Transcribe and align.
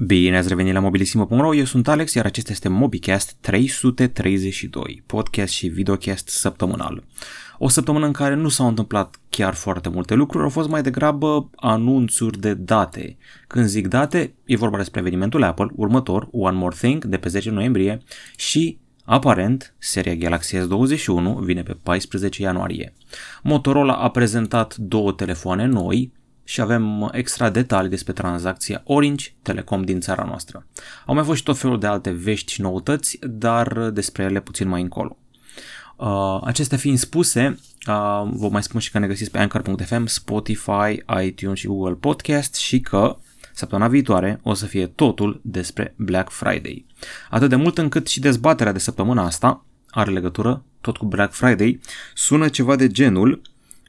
Bine 0.00 0.36
ați 0.36 0.48
revenit 0.48 0.72
la 0.72 0.80
mobilisimo.ro, 0.80 1.54
eu 1.54 1.64
sunt 1.64 1.88
Alex, 1.88 2.14
iar 2.14 2.24
acesta 2.24 2.52
este 2.52 2.68
MobiCast 2.68 3.36
332, 3.40 5.02
podcast 5.06 5.52
și 5.52 5.68
videocast 5.68 6.28
săptămânal. 6.28 7.04
O 7.58 7.68
săptămână 7.68 8.06
în 8.06 8.12
care 8.12 8.34
nu 8.34 8.48
s-au 8.48 8.68
întâmplat 8.68 9.20
chiar 9.28 9.54
foarte 9.54 9.88
multe 9.88 10.14
lucruri, 10.14 10.44
au 10.44 10.50
fost 10.50 10.68
mai 10.68 10.82
degrabă 10.82 11.50
anunțuri 11.56 12.40
de 12.40 12.54
date. 12.54 13.16
Când 13.46 13.66
zic 13.66 13.86
date, 13.86 14.34
e 14.44 14.56
vorba 14.56 14.76
despre 14.76 15.00
evenimentul 15.00 15.42
Apple, 15.42 15.68
următor, 15.74 16.28
One 16.30 16.56
More 16.56 16.76
Thing, 16.78 17.04
de 17.04 17.16
pe 17.16 17.28
10 17.28 17.50
noiembrie 17.50 18.02
și 18.36 18.78
Aparent, 19.04 19.74
seria 19.78 20.14
Galaxy 20.14 20.56
S21 20.56 21.38
vine 21.40 21.62
pe 21.62 21.76
14 21.82 22.42
ianuarie. 22.42 22.94
Motorola 23.42 23.94
a 23.94 24.10
prezentat 24.10 24.76
două 24.76 25.12
telefoane 25.12 25.64
noi, 25.64 26.12
și 26.48 26.60
avem 26.60 27.10
extra 27.12 27.50
detalii 27.50 27.90
despre 27.90 28.12
tranzacția 28.12 28.82
Orange 28.84 29.32
Telecom 29.42 29.82
din 29.82 30.00
țara 30.00 30.24
noastră. 30.24 30.66
Au 31.06 31.14
mai 31.14 31.24
fost 31.24 31.38
și 31.38 31.42
tot 31.42 31.58
felul 31.58 31.78
de 31.78 31.86
alte 31.86 32.10
vești 32.10 32.52
și 32.52 32.60
noutăți, 32.60 33.18
dar 33.22 33.90
despre 33.90 34.22
ele 34.22 34.40
puțin 34.40 34.68
mai 34.68 34.80
încolo. 34.80 35.16
Uh, 35.96 36.40
acestea 36.44 36.78
fiind 36.78 36.98
spuse, 36.98 37.58
uh, 37.88 38.30
vă 38.32 38.48
mai 38.50 38.62
spun 38.62 38.80
și 38.80 38.90
că 38.90 38.98
ne 38.98 39.06
găsiți 39.06 39.30
pe 39.30 39.38
Anchor.fm, 39.38 40.06
Spotify, 40.06 41.02
iTunes 41.22 41.58
și 41.58 41.66
Google 41.66 41.94
Podcast 41.94 42.54
și 42.54 42.80
că 42.80 43.16
săptămâna 43.54 43.88
viitoare 43.88 44.40
o 44.42 44.54
să 44.54 44.66
fie 44.66 44.86
totul 44.86 45.40
despre 45.44 45.94
Black 45.96 46.30
Friday. 46.30 46.86
Atât 47.30 47.48
de 47.48 47.56
mult 47.56 47.78
încât 47.78 48.06
și 48.06 48.20
dezbaterea 48.20 48.72
de 48.72 48.78
săptămâna 48.78 49.24
asta 49.24 49.64
are 49.90 50.10
legătură 50.10 50.64
tot 50.80 50.96
cu 50.96 51.06
Black 51.06 51.32
Friday, 51.32 51.80
sună 52.14 52.48
ceva 52.48 52.76
de 52.76 52.88
genul 52.88 53.42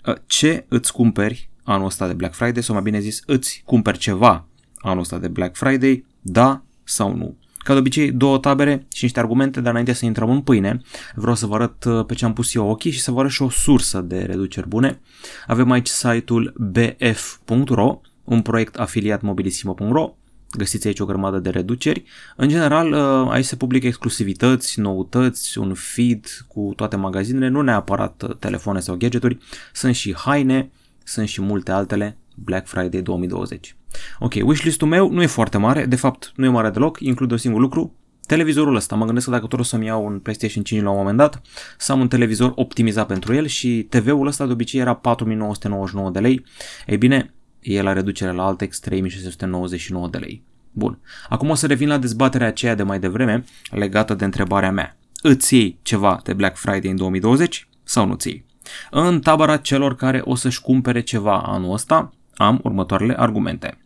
uh, 0.05 0.15
ce 0.25 0.65
îți 0.67 0.91
cumperi 0.91 1.49
anul 1.71 1.85
ăsta 1.85 2.07
de 2.07 2.13
Black 2.13 2.35
Friday 2.35 2.63
sau 2.63 2.73
mai 2.73 2.83
bine 2.83 2.99
zis 2.99 3.21
îți 3.25 3.61
cumperi 3.65 3.97
ceva 3.97 4.47
anul 4.77 4.99
ăsta 4.99 5.17
de 5.17 5.27
Black 5.27 5.55
Friday, 5.55 6.05
da 6.21 6.63
sau 6.83 7.15
nu. 7.15 7.37
Ca 7.57 7.73
de 7.73 7.79
obicei, 7.79 8.11
două 8.11 8.37
tabere 8.37 8.87
și 8.93 9.03
niște 9.03 9.19
argumente, 9.19 9.61
dar 9.61 9.69
înainte 9.69 9.93
să 9.93 10.05
intrăm 10.05 10.29
în 10.29 10.41
pâine, 10.41 10.81
vreau 11.15 11.35
să 11.35 11.45
vă 11.45 11.55
arăt 11.55 11.83
uh, 11.83 12.05
pe 12.05 12.13
ce 12.13 12.25
am 12.25 12.33
pus 12.33 12.53
eu 12.53 12.69
ochii 12.69 12.91
și 12.91 13.01
să 13.01 13.11
vă 13.11 13.19
arăt 13.19 13.31
și 13.31 13.41
o 13.41 13.49
sursă 13.49 14.01
de 14.01 14.19
reduceri 14.19 14.67
bune. 14.67 14.99
Avem 15.47 15.71
aici 15.71 15.87
site-ul 15.87 16.53
bf.ro, 16.57 18.01
un 18.23 18.41
proiect 18.41 18.75
afiliat 18.75 19.21
mobilisimo.ro, 19.21 20.15
găsiți 20.57 20.87
aici 20.87 20.99
o 20.99 21.05
grămadă 21.05 21.39
de 21.39 21.49
reduceri. 21.49 22.03
În 22.35 22.49
general, 22.49 22.91
uh, 22.91 23.31
aici 23.31 23.45
se 23.45 23.55
publică 23.55 23.87
exclusivități, 23.87 24.79
noutăți, 24.79 25.57
un 25.57 25.73
feed 25.73 26.25
cu 26.47 26.73
toate 26.75 26.95
magazinele, 26.95 27.47
nu 27.47 27.61
neapărat 27.61 28.21
uh, 28.21 28.35
telefoane 28.35 28.79
sau 28.79 28.95
gadgeturi, 28.95 29.37
sunt 29.73 29.95
și 29.95 30.15
haine, 30.15 30.71
sunt 31.09 31.27
și 31.27 31.41
multe 31.41 31.71
altele 31.71 32.17
Black 32.35 32.67
Friday 32.67 33.01
2020. 33.01 33.75
Ok, 34.19 34.33
wishlist-ul 34.33 34.87
meu 34.87 35.11
nu 35.11 35.21
e 35.21 35.25
foarte 35.25 35.57
mare, 35.57 35.85
de 35.85 35.95
fapt 35.95 36.31
nu 36.35 36.45
e 36.45 36.49
mare 36.49 36.69
deloc, 36.69 36.99
include 36.99 37.33
un 37.33 37.39
singur 37.39 37.61
lucru, 37.61 37.95
televizorul 38.25 38.75
ăsta. 38.75 38.95
Mă 38.95 39.05
gândesc 39.05 39.25
că 39.25 39.31
dacă 39.31 39.47
tot 39.47 39.59
o 39.59 39.63
să-mi 39.63 39.85
iau 39.85 40.05
un 40.05 40.19
PlayStation 40.19 40.63
5 40.63 40.81
la 40.83 40.89
un 40.89 40.97
moment 40.97 41.17
dat, 41.17 41.41
să 41.77 41.91
am 41.91 41.99
un 41.99 42.07
televizor 42.07 42.51
optimizat 42.55 43.07
pentru 43.07 43.33
el 43.33 43.45
și 43.45 43.87
TV-ul 43.89 44.27
ăsta 44.27 44.45
de 44.45 44.51
obicei 44.51 44.79
era 44.79 44.93
4999 44.93 46.09
de 46.09 46.19
lei. 46.19 46.45
Ei 46.85 46.97
bine, 46.97 47.33
e 47.59 47.81
la 47.81 47.93
reducere 47.93 48.31
la 48.31 48.45
Altex 48.45 48.79
3699 48.79 50.07
de 50.07 50.17
lei. 50.17 50.43
Bun. 50.71 50.99
Acum 51.29 51.49
o 51.49 51.53
să 51.53 51.67
revin 51.67 51.87
la 51.87 51.97
dezbaterea 51.97 52.47
aceea 52.47 52.75
de 52.75 52.83
mai 52.83 52.99
devreme 52.99 53.43
legată 53.71 54.13
de 54.13 54.25
întrebarea 54.25 54.71
mea. 54.71 54.97
Îți 55.21 55.55
iei 55.55 55.79
ceva 55.81 56.19
de 56.23 56.33
Black 56.33 56.57
Friday 56.57 56.91
în 56.91 56.95
2020 56.95 57.69
sau 57.83 58.05
nu 58.05 58.15
ți 58.15 58.27
iei? 58.27 58.45
În 58.91 59.19
tabăra 59.19 59.57
celor 59.57 59.95
care 59.95 60.21
o 60.23 60.35
să-și 60.35 60.61
cumpere 60.61 61.01
ceva 61.01 61.41
anul 61.41 61.73
ăsta, 61.73 62.13
am 62.35 62.59
următoarele 62.63 63.19
argumente. 63.19 63.77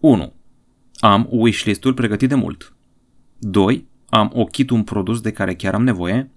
1. 0.00 0.32
Am 0.98 1.26
wishlist-ul 1.30 1.94
pregătit 1.94 2.28
de 2.28 2.34
mult. 2.34 2.74
2. 3.38 3.86
Am 4.08 4.30
ochit 4.34 4.70
un 4.70 4.82
produs 4.82 5.20
de 5.20 5.30
care 5.30 5.54
chiar 5.54 5.74
am 5.74 5.84
nevoie. 5.84 6.30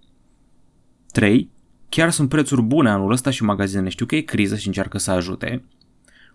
3. 1.12 1.50
Chiar 1.90 2.10
sunt 2.10 2.30
prețuri 2.30 2.62
bune 2.62 2.90
anul 2.90 3.12
ăsta 3.12 3.30
și 3.30 3.44
magazinele 3.44 3.90
știu 3.90 4.06
că 4.06 4.16
e 4.16 4.22
criză 4.22 4.56
și 4.56 4.68
încearcă 4.68 4.98
să 4.98 5.12
ajute. 5.12 5.64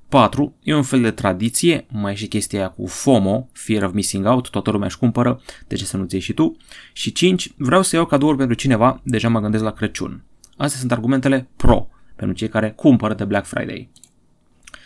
4. 0.09 0.55
E 0.63 0.75
un 0.75 0.83
fel 0.83 1.01
de 1.01 1.11
tradiție, 1.11 1.87
mai 1.91 2.13
e 2.13 2.15
și 2.15 2.27
chestia 2.27 2.59
aia 2.59 2.69
cu 2.69 2.87
FOMO, 2.87 3.49
Fear 3.53 3.83
of 3.83 3.93
Missing 3.93 4.27
Out, 4.27 4.51
toată 4.51 4.71
lumea 4.71 4.87
își 4.87 4.99
cumpără, 4.99 5.41
de 5.67 5.75
ce 5.75 5.85
să 5.85 5.97
nu-ți 5.97 6.15
ieși 6.15 6.27
și 6.27 6.33
tu. 6.33 6.57
Și 6.93 7.13
5. 7.13 7.53
Vreau 7.57 7.83
să 7.83 7.97
iau 7.97 8.07
cadouri 8.07 8.37
pentru 8.37 8.57
cineva, 8.57 9.01
deja 9.05 9.29
mă 9.29 9.41
gândesc 9.41 9.63
la 9.63 9.73
Crăciun. 9.73 10.23
Astea 10.57 10.79
sunt 10.79 10.93
argumentele 10.93 11.49
pro 11.57 11.89
pentru 12.17 12.37
cei 12.37 12.49
care 12.49 12.71
cumpără 12.71 13.15
de 13.15 13.25
Black 13.25 13.47
Friday. 13.47 13.91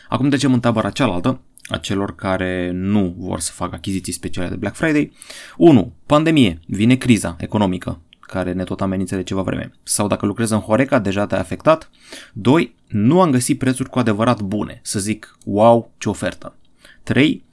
Acum 0.09 0.29
trecem 0.29 0.53
în 0.53 0.61
tabăra 0.61 0.91
cealaltă, 0.91 1.41
a 1.69 1.77
celor 1.77 2.15
care 2.15 2.71
nu 2.71 3.15
vor 3.19 3.41
să 3.41 3.53
facă 3.53 3.75
achiziții 3.75 4.12
speciale 4.12 4.49
de 4.49 4.56
Black 4.56 4.77
Friday. 4.77 5.12
1. 5.56 5.93
Pandemie. 6.06 6.61
Vine 6.67 6.95
criza 6.95 7.37
economică 7.39 8.01
care 8.21 8.53
ne 8.53 8.65
tot 8.65 8.81
amenință 8.81 9.17
de 9.17 9.23
ceva 9.23 9.43
vreme. 9.43 9.73
Sau 9.83 10.06
dacă 10.06 10.27
lucrezi 10.27 10.53
în 10.53 10.59
Horeca, 10.59 10.99
deja 10.99 11.27
te-a 11.27 11.39
afectat. 11.39 11.91
2. 12.33 12.75
Nu 12.89 13.21
am 13.21 13.31
găsit 13.31 13.59
prețuri 13.59 13.91
cu 13.91 13.99
adevărat 13.99 14.41
bune, 14.41 14.81
să 14.83 14.99
zic, 14.99 15.39
wow, 15.45 15.91
ce 15.99 16.09
ofertă. 16.09 16.55
3. 17.03 17.45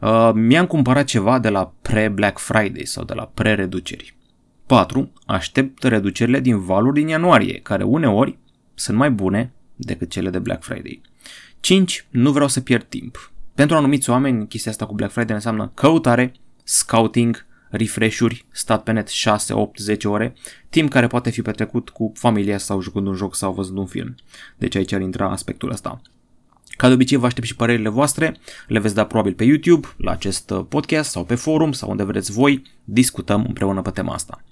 Uh, 0.00 0.30
mi-am 0.34 0.66
cumpărat 0.66 1.04
ceva 1.04 1.38
de 1.38 1.48
la 1.48 1.72
pre-Black 1.82 2.38
Friday 2.38 2.84
sau 2.84 3.04
de 3.04 3.14
la 3.14 3.30
pre-reduceri. 3.34 4.14
4. 4.70 5.12
Aștept 5.26 5.82
reducerile 5.82 6.40
din 6.40 6.60
valuri 6.60 6.94
din 6.94 7.08
ianuarie, 7.08 7.60
care 7.62 7.82
uneori 7.82 8.38
sunt 8.74 8.96
mai 8.96 9.10
bune 9.10 9.52
decât 9.76 10.10
cele 10.10 10.30
de 10.30 10.38
Black 10.38 10.62
Friday. 10.62 11.00
5. 11.60 12.06
Nu 12.10 12.32
vreau 12.32 12.48
să 12.48 12.60
pierd 12.60 12.84
timp. 12.84 13.32
Pentru 13.54 13.76
anumiți 13.76 14.10
oameni, 14.10 14.48
chestia 14.48 14.70
asta 14.70 14.86
cu 14.86 14.94
Black 14.94 15.12
Friday 15.12 15.34
înseamnă 15.34 15.70
căutare, 15.74 16.32
scouting, 16.64 17.46
refresh-uri, 17.70 18.46
stat 18.52 18.82
pe 18.82 18.92
net 18.92 19.08
6, 19.08 19.52
8, 19.52 19.78
10 19.78 20.08
ore, 20.08 20.34
timp 20.68 20.90
care 20.90 21.06
poate 21.06 21.30
fi 21.30 21.42
petrecut 21.42 21.88
cu 21.88 22.12
familia 22.14 22.58
sau 22.58 22.80
jucând 22.80 23.06
un 23.06 23.14
joc 23.14 23.34
sau 23.34 23.52
văzând 23.52 23.78
un 23.78 23.86
film. 23.86 24.14
Deci 24.56 24.74
aici 24.74 24.92
ar 24.92 25.00
intra 25.00 25.30
aspectul 25.30 25.70
ăsta. 25.70 26.00
Ca 26.76 26.88
de 26.88 26.94
obicei 26.94 27.18
vă 27.18 27.26
aștept 27.26 27.46
și 27.46 27.56
părerile 27.56 27.88
voastre, 27.88 28.36
le 28.66 28.78
veți 28.78 28.94
da 28.94 29.06
probabil 29.06 29.34
pe 29.34 29.44
YouTube, 29.44 29.88
la 29.96 30.10
acest 30.10 30.50
uh, 30.50 30.64
podcast 30.68 31.10
sau 31.10 31.24
pe 31.24 31.34
forum 31.34 31.72
sau 31.72 31.90
unde 31.90 32.02
vreți 32.02 32.32
voi, 32.32 32.62
discutăm 32.84 33.44
împreună 33.46 33.82
pe 33.82 33.90
tema 33.90 34.14
asta. 34.14 34.44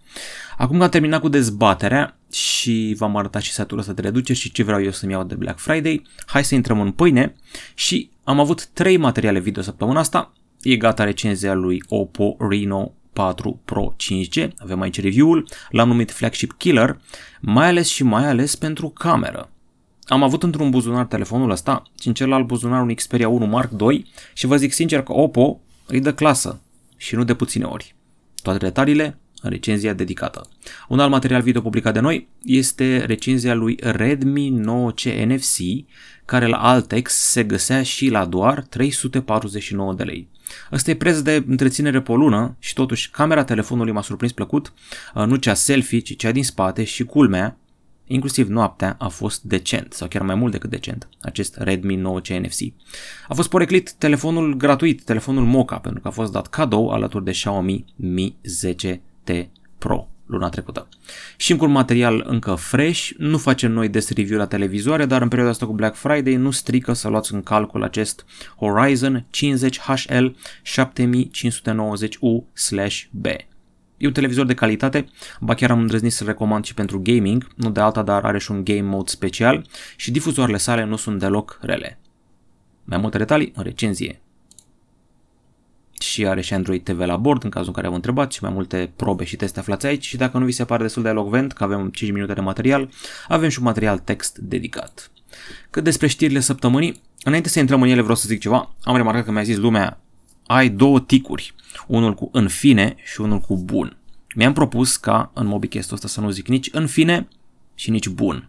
Acum 0.57 0.77
că 0.77 0.83
am 0.83 0.91
terminat 0.91 1.21
cu 1.21 1.29
dezbaterea 1.29 2.19
și 2.33 2.95
v-am 2.99 3.17
arătat 3.17 3.43
și 3.43 3.53
setul 3.53 3.79
ăsta 3.79 3.93
de 3.93 4.01
reduceri 4.01 4.39
și 4.39 4.53
ce 4.53 4.63
vreau 4.63 4.83
eu 4.83 4.91
să-mi 4.91 5.13
iau 5.13 5.25
de 5.25 5.35
Black 5.35 5.59
Friday, 5.59 6.07
hai 6.27 6.45
să 6.45 6.55
intrăm 6.55 6.81
în 6.81 6.91
pâine 6.91 7.35
și 7.75 8.11
am 8.25 8.41
avut 8.41 8.67
trei 8.67 8.97
materiale 8.97 9.39
video 9.39 9.63
săptămâna 9.63 10.01
asta. 10.01 10.33
E 10.63 10.77
gata 10.77 11.05
recenzia 11.05 11.55
lui 11.55 11.83
Oppo 11.89 12.37
Reno 12.39 12.93
4 13.13 13.61
Pro 13.65 13.95
5G, 13.97 14.49
avem 14.59 14.81
aici 14.81 15.01
review-ul, 15.01 15.49
l-am 15.71 15.89
numit 15.89 16.11
Flagship 16.11 16.53
Killer, 16.53 17.01
mai 17.41 17.67
ales 17.67 17.89
și 17.89 18.03
mai 18.03 18.29
ales 18.29 18.57
pentru 18.57 18.89
cameră. 18.89 19.51
Am 20.05 20.23
avut 20.23 20.43
într-un 20.43 20.71
buzunar 20.71 21.07
telefonul 21.07 21.51
ăsta 21.51 21.83
și 22.01 22.09
în 22.09 22.15
celălalt 22.15 22.47
buzunar 22.47 22.83
un 22.83 22.95
Xperia 22.95 23.29
1 23.29 23.47
Mark 23.47 23.71
II 23.81 24.07
și 24.35 24.47
vă 24.47 24.57
zic 24.57 24.73
sincer 24.73 25.03
că 25.03 25.13
Oppo 25.13 25.61
îi 25.87 26.01
dă 26.01 26.15
clasă 26.15 26.61
și 26.97 27.15
nu 27.15 27.25
de 27.25 27.35
puține 27.35 27.65
ori. 27.65 27.95
Toate 28.43 28.59
detaliile 28.59 29.05
în 29.05 29.13
recenzia 29.43 29.93
dedicată. 29.93 30.49
Un 30.89 30.99
alt 30.99 31.11
material 31.11 31.43
video 31.43 31.61
publicat 31.61 31.93
de 31.93 32.01
noi 32.01 32.29
este 32.43 33.05
recenzia 33.05 33.55
lui 33.55 33.79
Redmi 33.81 34.61
9C 34.61 35.27
NFC, 35.27 35.57
care 36.25 36.47
la 36.47 36.57
Altex 36.57 37.13
se 37.13 37.45
găsea 37.45 37.83
și 37.83 38.09
la 38.09 38.25
doar 38.25 38.63
349 38.63 39.95
de 39.95 40.03
lei. 40.03 40.29
Ăsta 40.73 40.91
e 40.91 40.95
preț 40.95 41.19
de 41.19 41.45
întreținere 41.47 42.01
pe 42.01 42.13
o 42.13 42.17
lună 42.17 42.57
și 42.59 42.75
totuși 42.75 43.11
camera 43.11 43.45
telefonului 43.45 43.93
m-a 43.93 44.03
surprins 44.03 44.33
plăcut, 44.33 44.73
nu 45.27 45.37
cea 45.37 45.55
selfie, 45.55 45.99
ci 45.99 46.17
cea 46.17 46.33
din 46.33 46.45
spate 46.45 46.85
și 46.85 47.05
culmea, 47.05 47.59
Inclusiv 48.11 48.49
noaptea 48.49 48.97
a 48.99 49.09
fost 49.09 49.43
decent, 49.43 49.93
sau 49.93 50.09
chiar 50.09 50.23
mai 50.23 50.35
mult 50.35 50.53
decât 50.53 50.71
decent, 50.71 51.09
acest 51.21 51.57
Redmi 51.57 52.01
9C 52.01 52.39
NFC. 52.41 52.61
A 53.29 53.35
fost 53.35 53.49
poreclit 53.49 53.93
telefonul 53.93 54.55
gratuit, 54.55 55.05
telefonul 55.05 55.45
Moca, 55.45 55.79
pentru 55.79 56.01
că 56.01 56.09
a 56.09 56.11
fost 56.11 56.33
dat 56.33 56.47
cadou 56.47 56.91
alături 56.91 57.25
de 57.25 57.31
Xiaomi 57.31 57.85
Mi 57.97 58.37
10T 59.29 59.47
Pro 59.79 60.09
luna 60.29 60.49
trecută. 60.49 60.89
Și 61.37 61.57
cu 61.57 61.65
un 61.65 61.71
material 61.71 62.25
încă 62.29 62.55
fresh, 62.55 63.11
nu 63.17 63.39
facem 63.39 63.73
noi 63.73 63.89
des 63.89 64.11
review 64.11 64.39
la 64.39 64.47
televizoare, 64.47 65.07
dar 65.07 65.23
în 65.23 65.29
perioada 65.29 65.53
asta 65.53 65.67
cu 65.67 65.73
Black 65.73 65.97
Friday 65.97 66.35
nu 66.35 66.51
strică 66.51 66.93
să 66.93 67.09
luați 67.09 67.35
în 67.35 67.43
calcul 67.43 67.83
acest 67.83 68.25
Horizon 68.57 69.27
50HL 69.37 70.31
7590U/B. 70.63 73.27
E 73.97 74.07
un 74.07 74.13
televizor 74.13 74.47
de 74.47 74.55
calitate, 74.55 75.09
ba 75.41 75.55
chiar 75.55 75.71
am 75.71 75.81
îndrăznit 75.81 76.13
să 76.13 76.25
recomand 76.25 76.65
și 76.65 76.75
pentru 76.75 77.01
gaming, 77.03 77.47
nu 77.55 77.71
de 77.71 77.81
alta, 77.81 78.03
dar 78.03 78.25
are 78.25 78.39
și 78.39 78.51
un 78.51 78.65
game 78.65 78.81
mode 78.81 79.11
special 79.11 79.67
și 79.97 80.11
difuzoarele 80.11 80.57
sale 80.57 80.85
nu 80.85 80.97
sunt 80.97 81.19
deloc 81.19 81.59
rele. 81.61 81.99
Mai 82.85 82.99
multe 82.99 83.19
detalii 83.19 83.53
în 83.57 83.63
recenzie. 83.63 84.21
Și 85.99 86.27
are 86.27 86.41
și 86.41 86.55
Android 86.55 86.83
TV 86.83 86.99
la 86.99 87.17
bord 87.17 87.45
în 87.45 87.51
cazul 87.51 87.69
în 87.69 87.75
care 87.75 87.87
am 87.87 87.95
întrebat 87.95 88.33
și 88.33 88.43
mai 88.43 88.53
multe 88.53 88.93
probe 88.97 89.25
și 89.25 89.37
teste 89.37 89.59
aflați 89.59 89.87
aici 89.87 90.07
și 90.07 90.17
dacă 90.17 90.39
nu 90.39 90.45
vi 90.45 90.53
se 90.53 90.65
pare 90.65 90.83
destul 90.83 91.03
de 91.03 91.09
elocvent 91.09 91.53
că 91.53 91.65
avem 91.65 91.89
5 91.89 92.13
minute 92.13 92.33
de 92.33 92.41
material, 92.41 92.89
avem 93.29 93.49
și 93.49 93.59
un 93.59 93.65
material 93.65 93.99
text 93.99 94.39
dedicat. 94.39 95.11
Cât 95.71 95.85
despre 95.85 96.07
știrile 96.07 96.41
săptămânii, 96.41 97.03
înainte 97.23 97.49
să 97.49 97.59
intrăm 97.59 97.83
în 97.83 97.89
ele 97.89 98.01
vreau 98.01 98.17
să 98.17 98.29
zic 98.29 98.41
ceva, 98.41 98.75
am 98.83 98.97
remarcat 98.97 99.25
că 99.25 99.31
mi-a 99.31 99.43
zis 99.43 99.57
lumea 99.57 100.01
ai 100.47 100.69
două 100.69 101.01
ticuri, 101.01 101.55
unul 101.87 102.15
cu 102.15 102.29
în 102.33 102.49
fine 102.49 102.95
și 103.05 103.21
unul 103.21 103.39
cu 103.39 103.57
bun. 103.57 103.97
Mi-am 104.35 104.53
propus 104.53 104.97
ca 104.97 105.31
în 105.35 105.47
MobiCast-ul 105.47 105.95
ăsta 105.95 106.09
să 106.09 106.21
nu 106.21 106.31
zic 106.31 106.49
nici 106.49 106.69
în 106.73 106.87
fine 106.87 107.29
și 107.75 107.91
nici 107.91 108.09
bun. 108.09 108.49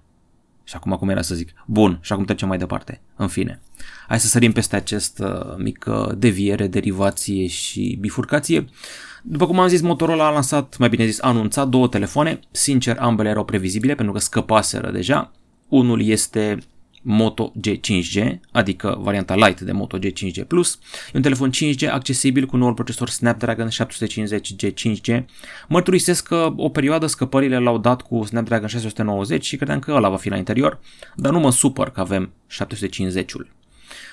Și 0.69 0.75
acum 0.75 0.91
cum 0.91 1.09
era 1.09 1.21
să 1.21 1.35
zic? 1.35 1.53
Bun, 1.65 1.99
și 2.01 2.13
acum 2.13 2.25
trecem 2.25 2.47
mai 2.47 2.57
departe. 2.57 3.01
În 3.15 3.27
fine. 3.27 3.61
Hai 4.07 4.19
să 4.19 4.27
sărim 4.27 4.51
peste 4.51 4.75
acest 4.75 5.19
uh, 5.19 5.55
mică 5.57 6.15
deviere, 6.17 6.67
derivație 6.67 7.47
și 7.47 7.97
bifurcație. 7.99 8.65
După 9.23 9.45
cum 9.45 9.59
am 9.59 9.67
zis, 9.67 9.81
Motorola 9.81 10.25
a 10.25 10.31
lansat, 10.31 10.77
mai 10.77 10.89
bine 10.89 11.05
zis, 11.05 11.21
a 11.21 11.27
anunțat 11.27 11.67
două 11.67 11.87
telefoane. 11.87 12.39
Sincer, 12.51 12.97
ambele 12.99 13.29
erau 13.29 13.45
previzibile 13.45 13.95
pentru 13.95 14.13
că 14.13 14.19
scăpaseră 14.19 14.91
deja. 14.91 15.31
Unul 15.67 16.01
este 16.01 16.57
Moto 17.01 17.51
G5G, 17.67 18.39
adică 18.51 18.97
varianta 18.99 19.35
light 19.35 19.61
de 19.61 19.71
Moto 19.71 19.97
G5G 19.97 20.47
Plus. 20.47 20.79
E 21.05 21.11
un 21.13 21.21
telefon 21.21 21.49
5G 21.49 21.89
accesibil 21.91 22.45
cu 22.45 22.57
noul 22.57 22.73
procesor 22.73 23.09
Snapdragon 23.09 23.69
750 23.69 24.53
G5G. 24.55 25.23
Mărturisesc 25.67 26.27
că 26.27 26.53
o 26.55 26.69
perioadă 26.69 27.05
scăpările 27.05 27.57
l-au 27.57 27.77
dat 27.77 28.01
cu 28.01 28.23
Snapdragon 28.23 28.67
690 28.67 29.45
și 29.45 29.55
credeam 29.55 29.79
că 29.79 29.91
ăla 29.91 30.09
va 30.09 30.17
fi 30.17 30.29
la 30.29 30.37
interior, 30.37 30.79
dar 31.15 31.31
nu 31.31 31.39
mă 31.39 31.51
supăr 31.51 31.89
că 31.89 31.99
avem 31.99 32.31
750-ul. 32.51 33.47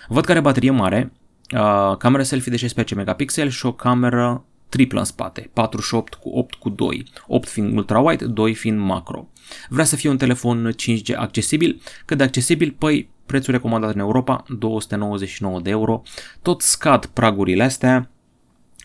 Văd 0.09 0.25
că 0.25 0.31
are 0.31 0.41
baterie 0.41 0.71
mare, 0.71 1.13
uh, 1.55 1.97
camera 1.97 2.23
selfie 2.23 2.51
de 2.51 2.57
16 2.57 2.95
megapixel 2.95 3.49
și 3.49 3.67
o 3.67 3.73
cameră 3.73 4.45
triplă 4.69 4.99
în 4.99 5.05
spate, 5.05 5.51
48 5.53 6.15
cu 6.15 6.29
8 6.29 6.55
cu 6.55 6.69
2, 6.69 7.05
8 7.27 7.49
fiind 7.49 7.77
ultra-wide, 7.77 8.25
2 8.25 8.55
fiind 8.55 8.79
macro. 8.79 9.29
Vrea 9.69 9.85
să 9.85 9.97
fie 9.97 10.11
un 10.11 10.17
telefon 10.17 10.73
5G 10.73 11.15
accesibil, 11.17 11.81
cât 12.05 12.17
de 12.17 12.23
accesibil, 12.23 12.75
păi 12.79 13.09
prețul 13.27 13.53
recomandat 13.53 13.95
în 13.95 14.01
Europa, 14.01 14.45
299 14.59 15.61
de 15.61 15.71
euro, 15.71 16.03
tot 16.43 16.63
scad 16.63 17.07
pragurile 17.07 17.63
astea, 17.63 18.11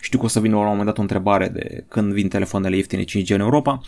știu 0.01 0.19
că 0.19 0.25
o 0.25 0.27
să 0.27 0.39
vină 0.39 0.55
la 0.55 0.61
un 0.61 0.67
moment 0.67 0.85
dat 0.85 0.97
o 0.97 1.01
întrebare 1.01 1.47
de 1.47 1.85
când 1.87 2.13
vin 2.13 2.27
telefoanele 2.27 2.75
ieftine 2.75 3.03
5G 3.03 3.27
în 3.27 3.39
Europa. 3.39 3.81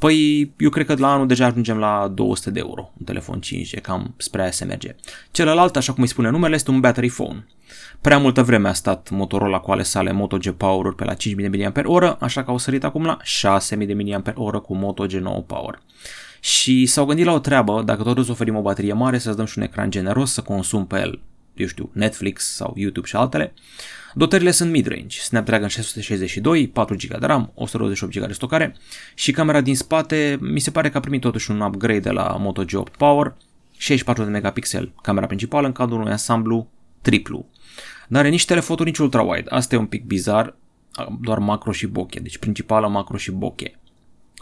Păi 0.00 0.52
eu 0.58 0.70
cred 0.70 0.86
că 0.86 0.94
la 0.98 1.12
anul 1.12 1.26
deja 1.26 1.46
ajungem 1.46 1.78
la 1.78 2.08
200 2.14 2.50
de 2.50 2.58
euro 2.58 2.92
un 2.98 3.04
telefon 3.04 3.40
5G, 3.40 3.80
cam 3.82 4.14
spre 4.16 4.42
aia 4.42 4.50
se 4.50 4.64
merge. 4.64 4.96
Celălalt, 5.30 5.76
așa 5.76 5.92
cum 5.92 6.02
îi 6.02 6.08
spune 6.08 6.30
numele, 6.30 6.54
este 6.54 6.70
un 6.70 6.80
battery 6.80 7.08
phone. 7.08 7.46
Prea 8.00 8.18
multă 8.18 8.42
vreme 8.42 8.68
a 8.68 8.72
stat 8.72 9.10
Motorola 9.10 9.58
cu 9.58 9.70
ale 9.70 9.82
sale 9.82 10.12
Moto 10.12 10.36
G 10.36 10.50
Power 10.50 10.92
pe 10.92 11.04
la 11.04 11.14
5000 11.14 11.72
mAh, 11.74 12.14
așa 12.18 12.44
că 12.44 12.50
au 12.50 12.58
sărit 12.58 12.84
acum 12.84 13.04
la 13.04 13.18
6000 13.22 13.94
mAh 13.94 14.60
cu 14.62 14.76
Moto 14.76 15.06
G9 15.06 15.46
Power. 15.46 15.82
Și 16.40 16.86
s-au 16.86 17.04
gândit 17.04 17.24
la 17.24 17.32
o 17.32 17.38
treabă, 17.38 17.82
dacă 17.82 18.02
tot 18.02 18.18
îți 18.18 18.30
oferim 18.30 18.56
o 18.56 18.62
baterie 18.62 18.92
mare, 18.92 19.18
să-ți 19.18 19.36
dăm 19.36 19.44
și 19.44 19.58
un 19.58 19.64
ecran 19.64 19.90
generos 19.90 20.32
să 20.32 20.40
consum 20.40 20.86
pe 20.86 21.00
el, 21.00 21.20
eu 21.54 21.66
știu, 21.66 21.90
Netflix 21.92 22.54
sau 22.54 22.74
YouTube 22.76 23.06
și 23.06 23.16
altele. 23.16 23.54
Dotările 24.14 24.50
sunt 24.50 24.70
mid-range, 24.70 25.20
Snapdragon 25.20 25.68
662, 25.68 26.68
4 26.68 26.96
GB 26.96 27.18
de 27.18 27.26
RAM, 27.26 27.52
128 27.54 28.12
GB 28.12 28.26
de 28.26 28.32
stocare 28.32 28.76
și 29.14 29.32
camera 29.32 29.60
din 29.60 29.76
spate 29.76 30.38
mi 30.40 30.60
se 30.60 30.70
pare 30.70 30.90
că 30.90 30.96
a 30.96 31.00
primit 31.00 31.20
totuși 31.20 31.50
un 31.50 31.60
upgrade 31.60 31.98
de 31.98 32.10
la 32.10 32.36
Moto 32.38 32.64
G8 32.64 32.96
Power, 32.98 33.34
64 33.76 34.24
de 34.24 34.30
megapixel 34.30 34.92
camera 35.02 35.26
principală 35.26 35.66
în 35.66 35.72
cadrul 35.72 35.98
unui 36.00 36.10
ansamblu 36.10 36.70
triplu. 37.02 37.46
N-are 38.08 38.28
nici 38.28 38.44
telefoto, 38.44 38.84
nici 38.84 38.98
ultra-wide. 38.98 39.48
Asta 39.48 39.74
e 39.74 39.78
un 39.78 39.86
pic 39.86 40.04
bizar, 40.04 40.56
doar 41.20 41.38
macro 41.38 41.72
și 41.72 41.86
bokeh, 41.86 42.22
deci 42.22 42.38
principală 42.38 42.88
macro 42.88 43.16
și 43.16 43.30
bokeh. 43.30 43.72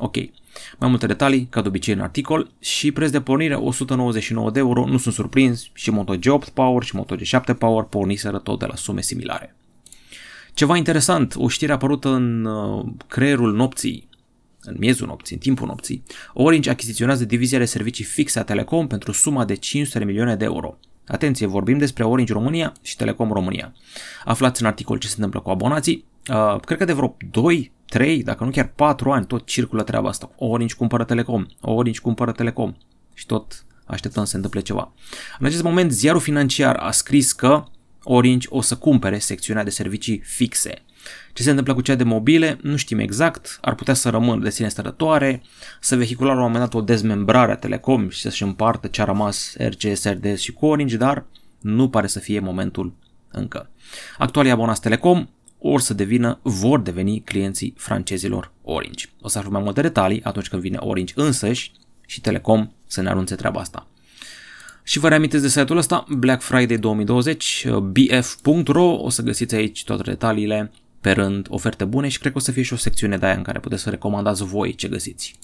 Ok, 0.00 0.17
mai 0.79 0.89
multe 0.89 1.06
detalii, 1.06 1.47
ca 1.50 1.62
de 1.62 1.69
obicei 1.69 1.95
în 1.95 2.00
articol, 2.00 2.50
și 2.59 2.93
preț 2.93 3.11
de 3.11 3.21
pornire 3.21 3.55
199 3.55 4.50
de 4.50 4.59
euro, 4.59 4.87
nu 4.87 4.99
sunt 4.99 5.15
surprins, 5.15 5.71
și 5.73 5.91
Moto 5.91 6.17
G8 6.17 6.53
Power 6.55 6.83
și 6.83 6.97
Moto 6.97 7.17
G7 7.17 7.59
Power 7.59 7.85
porniseră 7.85 8.39
tot 8.39 8.59
de 8.59 8.67
la 8.67 8.77
sume 8.77 9.00
similare. 9.00 9.56
Ceva 10.55 10.77
interesant, 10.77 11.35
o 11.37 11.49
știre 11.49 11.73
apărută 11.73 12.09
în 12.09 12.45
uh, 12.45 12.87
creierul 13.06 13.55
nopții, 13.55 14.09
în 14.61 14.77
miezul 14.79 15.06
nopții, 15.06 15.35
în 15.35 15.41
timpul 15.41 15.67
nopții, 15.67 16.03
Orange 16.33 16.71
achiziționează 16.71 17.25
divizia 17.25 17.59
de 17.59 17.65
servicii 17.65 18.05
fixe 18.05 18.39
a 18.39 18.43
Telecom 18.43 18.87
pentru 18.87 19.12
suma 19.12 19.45
de 19.45 19.55
500 19.55 19.99
de 19.99 20.05
milioane 20.05 20.37
de 20.37 20.45
euro. 20.45 20.79
Atenție, 21.06 21.47
vorbim 21.47 21.79
despre 21.79 22.05
Orange 22.05 22.33
România 22.33 22.73
și 22.83 22.97
Telecom 22.97 23.33
România. 23.33 23.75
Aflați 24.25 24.61
în 24.62 24.67
articol 24.67 24.99
ce 24.99 25.06
se 25.06 25.15
întâmplă 25.17 25.41
cu 25.41 25.50
abonații. 25.50 26.05
Uh, 26.29 26.61
cred 26.61 26.79
că 26.79 26.85
de 26.85 26.93
vreo 26.93 27.17
2, 27.31 27.73
3, 27.88 28.23
dacă 28.23 28.44
nu 28.44 28.50
chiar 28.50 28.73
4 28.75 29.11
ani 29.11 29.26
tot 29.26 29.46
circulă 29.46 29.82
treaba 29.82 30.08
asta. 30.08 30.31
Orange 30.37 30.75
cumpără 30.75 31.05
Telecom, 31.05 31.46
Orange 31.61 32.00
cumpără 32.00 32.32
Telecom 32.32 32.76
și 33.14 33.26
tot 33.26 33.64
așteptăm 33.85 34.25
să 34.25 34.31
se 34.31 34.37
întâmple 34.37 34.61
ceva. 34.61 34.93
În 35.38 35.46
acest 35.46 35.62
moment, 35.62 35.93
ziarul 35.93 36.20
financiar 36.20 36.76
a 36.76 36.90
scris 36.90 37.32
că 37.32 37.64
Orange 38.02 38.46
o 38.50 38.61
să 38.61 38.76
cumpere 38.76 39.19
secțiunea 39.19 39.64
de 39.64 39.70
servicii 39.70 40.20
fixe. 40.25 40.82
Ce 41.32 41.43
se 41.43 41.50
întâmplă 41.50 41.75
cu 41.75 41.81
cea 41.81 41.94
de 41.94 42.05
mobile, 42.05 42.58
nu 42.62 42.76
știm 42.76 42.99
exact, 42.99 43.58
ar 43.61 43.75
putea 43.75 43.94
să 43.94 44.11
rămână 44.11 44.43
de 44.43 44.50
sine 44.50 44.69
stărătoare, 44.69 45.43
să 45.81 45.96
vehicula 45.96 46.32
la 46.32 46.38
un 46.38 46.43
moment 46.43 46.62
dat 46.62 46.75
o 46.75 46.81
dezmembrare 46.81 47.52
a 47.52 47.56
Telecom 47.56 48.08
și 48.08 48.20
să-și 48.20 48.43
împartă 48.43 48.87
ce 48.87 49.02
a 49.02 49.05
rămas 49.05 49.55
RCS, 49.58 50.05
RDS 50.05 50.40
și 50.40 50.52
cu 50.52 50.67
Orange, 50.67 50.96
dar 50.96 51.26
nu 51.61 51.88
pare 51.88 52.06
să 52.06 52.19
fie 52.19 52.40
momentul 52.40 52.94
încă. 53.31 53.70
Actualii 54.19 54.50
abonați 54.50 54.81
Telecom 54.81 55.29
or 55.59 55.81
să 55.81 55.95
devină, 55.95 56.39
vor 56.43 56.81
deveni 56.81 57.21
clienții 57.21 57.75
francezilor 57.77 58.53
Orange. 58.63 59.07
O 59.21 59.29
să 59.29 59.39
aflăm 59.39 59.53
mai 59.53 59.63
multe 59.63 59.81
detalii 59.81 60.23
atunci 60.23 60.49
când 60.49 60.63
vine 60.63 60.77
Orange 60.81 61.13
însăși 61.17 61.73
și 62.07 62.21
Telecom 62.21 62.71
să 62.87 63.03
ne 63.03 63.09
anunțe 63.09 63.35
treaba 63.35 63.61
asta. 63.61 63.87
Și 64.83 64.99
vă 64.99 65.09
reamintesc 65.09 65.43
de 65.43 65.49
site-ul 65.49 65.79
ăsta, 65.79 66.07
Black 66.09 66.43
Friday 66.43 66.77
2020, 66.79 67.67
bf.ro, 67.83 69.03
o 69.03 69.09
să 69.09 69.23
găsiți 69.23 69.55
aici 69.55 69.85
toate 69.85 70.03
detaliile 70.03 70.71
pe 71.01 71.11
rând, 71.11 71.47
oferte 71.51 71.85
bune 71.85 72.09
și 72.09 72.19
cred 72.19 72.33
că 72.33 72.39
o 72.39 72.41
să 72.41 72.53
fie 72.53 72.63
și 72.63 72.73
o 72.73 72.77
secțiune 72.77 73.17
de 73.17 73.27
aia 73.27 73.35
în 73.35 73.43
care 73.43 73.61
puteți 73.61 73.83
să 73.83 73.91
recomandați 73.91 74.45
voi 74.45 74.75
ce 74.75 74.89
găsiți. 74.89 75.35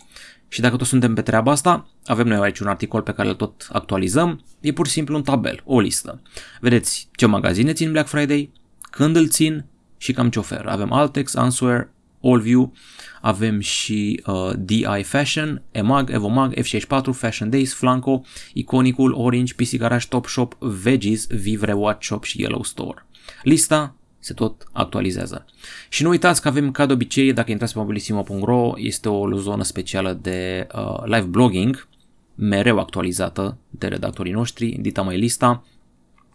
Și 0.48 0.60
dacă 0.60 0.76
tot 0.76 0.86
suntem 0.86 1.14
pe 1.14 1.22
treaba 1.22 1.50
asta, 1.50 1.88
avem 2.04 2.26
noi 2.26 2.38
aici 2.38 2.58
un 2.58 2.66
articol 2.66 3.02
pe 3.02 3.12
care 3.12 3.28
îl 3.28 3.34
tot 3.34 3.66
actualizăm, 3.72 4.44
e 4.60 4.72
pur 4.72 4.86
și 4.86 4.92
simplu 4.92 5.16
un 5.16 5.22
tabel, 5.22 5.60
o 5.64 5.80
listă. 5.80 6.22
Vedeți 6.60 7.08
ce 7.16 7.26
magazine 7.26 7.72
țin 7.72 7.90
Black 7.90 8.08
Friday, 8.08 8.52
când 8.90 9.16
îl 9.16 9.28
țin 9.28 9.64
și 10.04 10.12
cam 10.12 10.30
ce 10.30 10.38
oferă. 10.38 10.70
Avem 10.70 10.92
Altex, 10.92 11.34
Answer, 11.34 11.88
Allview, 12.22 12.72
avem 13.20 13.60
și 13.60 14.22
uh, 14.26 14.50
DI 14.58 15.02
Fashion, 15.02 15.62
EMAG, 15.70 16.10
Evomag, 16.10 16.54
F64, 16.54 17.10
Fashion 17.12 17.50
Days, 17.50 17.74
Flanco, 17.74 18.22
Iconicul, 18.52 19.12
Orange, 19.12 19.54
PC 19.54 19.76
Garage, 19.76 20.06
Top 20.08 20.26
Shop, 20.26 20.56
Veggies, 20.58 21.26
Vivre, 21.26 21.72
Watch 21.72 22.04
Shop 22.04 22.24
și 22.24 22.40
Yellow 22.40 22.62
Store. 22.62 23.06
Lista 23.42 23.94
se 24.18 24.34
tot 24.34 24.66
actualizează. 24.72 25.44
Și 25.88 26.02
nu 26.02 26.08
uitați 26.08 26.42
că 26.42 26.48
avem, 26.48 26.70
ca 26.70 26.86
de 26.86 26.92
obicei, 26.92 27.32
dacă 27.32 27.50
intrați 27.50 27.72
pe 27.72 27.78
mobilisimo.ro, 27.78 28.72
este 28.76 29.08
o 29.08 29.38
zonă 29.38 29.62
specială 29.62 30.18
de 30.22 30.66
uh, 30.74 31.02
live 31.04 31.26
blogging, 31.26 31.88
mereu 32.34 32.78
actualizată 32.78 33.58
de 33.70 33.86
redactorii 33.86 34.32
noștri, 34.32 34.76
dita 34.80 35.02
mai 35.02 35.18
lista, 35.18 35.64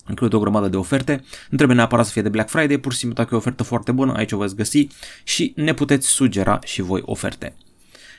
include 0.09 0.35
o 0.35 0.39
grămadă 0.39 0.67
de 0.67 0.77
oferte. 0.77 1.23
Nu 1.49 1.57
trebuie 1.57 1.77
neapărat 1.77 2.05
să 2.05 2.11
fie 2.11 2.21
de 2.21 2.29
Black 2.29 2.49
Friday, 2.49 2.77
pur 2.77 2.91
și 2.91 2.97
simplu 2.97 3.17
dacă 3.17 3.29
e 3.31 3.35
o 3.35 3.39
ofertă 3.39 3.63
foarte 3.63 3.91
bună, 3.91 4.13
aici 4.13 4.31
o 4.31 4.37
veți 4.37 4.55
găsi 4.55 4.87
și 5.23 5.53
ne 5.55 5.73
puteți 5.73 6.07
sugera 6.07 6.59
și 6.63 6.81
voi 6.81 7.01
oferte. 7.05 7.55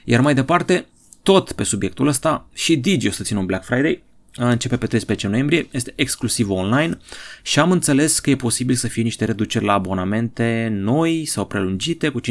Iar 0.04 0.20
mai 0.20 0.34
departe, 0.34 0.86
tot 1.22 1.52
pe 1.52 1.62
subiectul 1.62 2.06
ăsta, 2.06 2.46
și 2.52 2.76
Digi 2.76 3.08
o 3.08 3.10
să 3.10 3.22
țin 3.22 3.36
un 3.36 3.46
Black 3.46 3.64
Friday, 3.64 4.02
începe 4.36 4.76
pe 4.76 4.86
13 4.86 5.26
noiembrie, 5.26 5.68
este 5.70 5.92
exclusiv 5.96 6.50
online 6.50 6.98
și 7.42 7.58
am 7.58 7.70
înțeles 7.70 8.18
că 8.18 8.30
e 8.30 8.36
posibil 8.36 8.74
să 8.74 8.88
fie 8.88 9.02
niște 9.02 9.24
reduceri 9.24 9.64
la 9.64 9.72
abonamente 9.72 10.68
noi 10.70 11.24
sau 11.24 11.46
prelungite 11.46 12.08
cu 12.08 12.20
50%, 12.20 12.24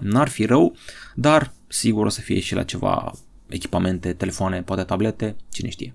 n-ar 0.00 0.28
fi 0.28 0.44
rău, 0.44 0.76
dar 1.14 1.52
sigur 1.66 2.06
o 2.06 2.08
să 2.08 2.20
fie 2.20 2.40
și 2.40 2.54
la 2.54 2.62
ceva 2.62 3.12
echipamente, 3.48 4.12
telefoane, 4.12 4.62
poate 4.62 4.82
tablete, 4.82 5.36
cine 5.52 5.68
știe. 5.68 5.94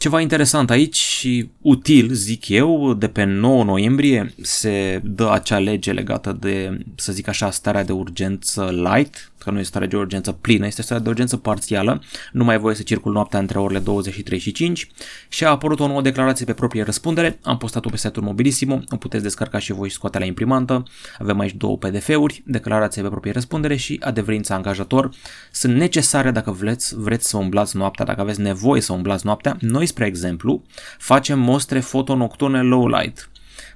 Ceva 0.00 0.20
interesant 0.20 0.70
aici 0.70 0.96
și 0.96 1.50
util, 1.60 2.12
zic 2.12 2.48
eu, 2.48 2.94
de 2.94 3.08
pe 3.08 3.24
9 3.24 3.64
noiembrie 3.64 4.34
se 4.42 5.00
dă 5.04 5.30
acea 5.30 5.58
lege 5.58 5.92
legată 5.92 6.36
de, 6.40 6.84
să 6.94 7.12
zic 7.12 7.28
așa, 7.28 7.50
starea 7.50 7.84
de 7.84 7.92
urgență 7.92 8.88
light, 8.92 9.32
că 9.38 9.50
nu 9.50 9.56
este 9.56 9.68
starea 9.68 9.88
de 9.88 9.96
urgență 9.96 10.32
plină, 10.32 10.66
este 10.66 10.82
starea 10.82 11.02
de 11.02 11.08
urgență 11.08 11.36
parțială, 11.36 12.02
nu 12.32 12.44
mai 12.44 12.58
voie 12.58 12.74
să 12.74 12.82
circul 12.82 13.12
noaptea 13.12 13.38
între 13.38 13.58
orele 13.58 13.78
23 13.78 14.38
și 14.38 14.52
5 14.52 14.90
și 15.28 15.44
a 15.44 15.48
apărut 15.50 15.80
o 15.80 15.86
nouă 15.86 16.02
declarație 16.02 16.44
pe 16.44 16.52
proprie 16.52 16.82
răspundere, 16.82 17.38
am 17.42 17.56
postat-o 17.56 17.88
pe 17.88 17.96
site-ul 17.96 18.24
Mobilissimo, 18.24 18.80
o 18.90 18.96
puteți 18.96 19.22
descărca 19.22 19.58
și 19.58 19.72
voi 19.72 19.88
și 19.88 19.94
scoate 19.94 20.18
la 20.18 20.24
imprimantă, 20.24 20.82
avem 21.18 21.38
aici 21.38 21.54
două 21.54 21.76
PDF-uri, 21.76 22.42
declarație 22.46 23.02
pe 23.02 23.08
proprie 23.08 23.32
răspundere 23.32 23.76
și 23.76 24.00
adeverința 24.00 24.54
angajator, 24.54 25.10
sunt 25.52 25.74
necesare 25.74 26.30
dacă 26.30 26.50
vreți, 26.50 26.94
vreți 26.96 27.28
să 27.28 27.36
umblați 27.36 27.76
noaptea, 27.76 28.04
dacă 28.04 28.20
aveți 28.20 28.40
nevoie 28.40 28.80
să 28.80 28.92
umblați 28.92 29.26
noaptea, 29.26 29.56
noi 29.60 29.86
spre 29.90 30.06
exemplu 30.06 30.62
facem 30.98 31.38
mostre 31.38 31.80
foto 31.80 32.14
nocturne 32.14 32.62
low 32.62 32.86
light, 32.86 33.30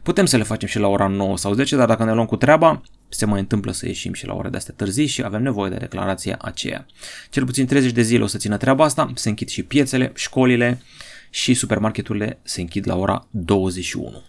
Putem 0.04 0.26
să 0.26 0.36
le 0.36 0.42
facem 0.42 0.68
și 0.68 0.78
la 0.78 0.86
ora 0.86 1.06
9 1.06 1.36
sau 1.36 1.52
10, 1.52 1.76
dar 1.76 1.86
dacă 1.86 2.04
ne 2.04 2.12
luăm 2.12 2.26
cu 2.26 2.36
treaba, 2.36 2.82
se 3.08 3.26
mai 3.26 3.40
întâmplă 3.40 3.72
să 3.72 3.86
ieșim 3.86 4.12
și 4.12 4.26
la 4.26 4.34
ore 4.34 4.48
de 4.48 4.56
astea 4.56 4.74
târzii 4.76 5.06
și 5.06 5.22
avem 5.22 5.42
nevoie 5.42 5.70
de 5.70 5.76
declarația 5.76 6.38
aceea. 6.40 6.86
Cel 7.30 7.44
puțin 7.44 7.66
30 7.66 7.92
de 7.92 8.02
zile 8.02 8.22
o 8.22 8.26
să 8.26 8.38
țină 8.38 8.56
treaba 8.56 8.84
asta, 8.84 9.12
se 9.14 9.28
închid 9.28 9.48
și 9.48 9.62
piețele, 9.62 10.12
școlile 10.14 10.82
și 11.30 11.54
supermarketurile 11.54 12.38
se 12.42 12.60
închid 12.60 12.86
la 12.86 12.96
ora 12.96 13.26
21. 13.30 14.22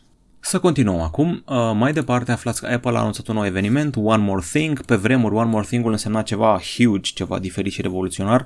Să 0.48 0.60
continuăm 0.60 1.00
acum. 1.00 1.44
Uh, 1.48 1.72
mai 1.76 1.94
departe 1.94 2.32
aflați 2.32 2.62
că 2.62 2.68
Apple 2.68 2.98
a 2.98 3.00
anunțat 3.00 3.28
un 3.28 3.36
nou 3.36 3.46
eveniment, 3.46 3.96
One 3.96 4.24
More 4.24 4.46
Thing. 4.52 4.86
Pe 4.86 4.96
vremuri 4.96 5.36
One 5.36 5.50
More 5.50 5.66
Thing-ul 5.66 5.92
însemna 5.92 6.22
ceva 6.22 6.60
huge, 6.76 7.12
ceva 7.14 7.40
diferit 7.40 7.72
și 7.72 7.82
revoluționar. 7.82 8.46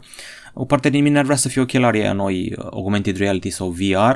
O 0.53 0.65
parte 0.65 0.89
din 0.89 1.03
mine 1.03 1.17
ar 1.17 1.23
vrea 1.23 1.35
să 1.35 1.47
fie 1.47 1.61
ochelarii 1.61 2.01
aia 2.01 2.13
noi, 2.13 2.53
uh, 2.57 2.65
augmented 2.71 3.17
reality 3.17 3.49
sau 3.49 3.69
VR. 3.69 4.15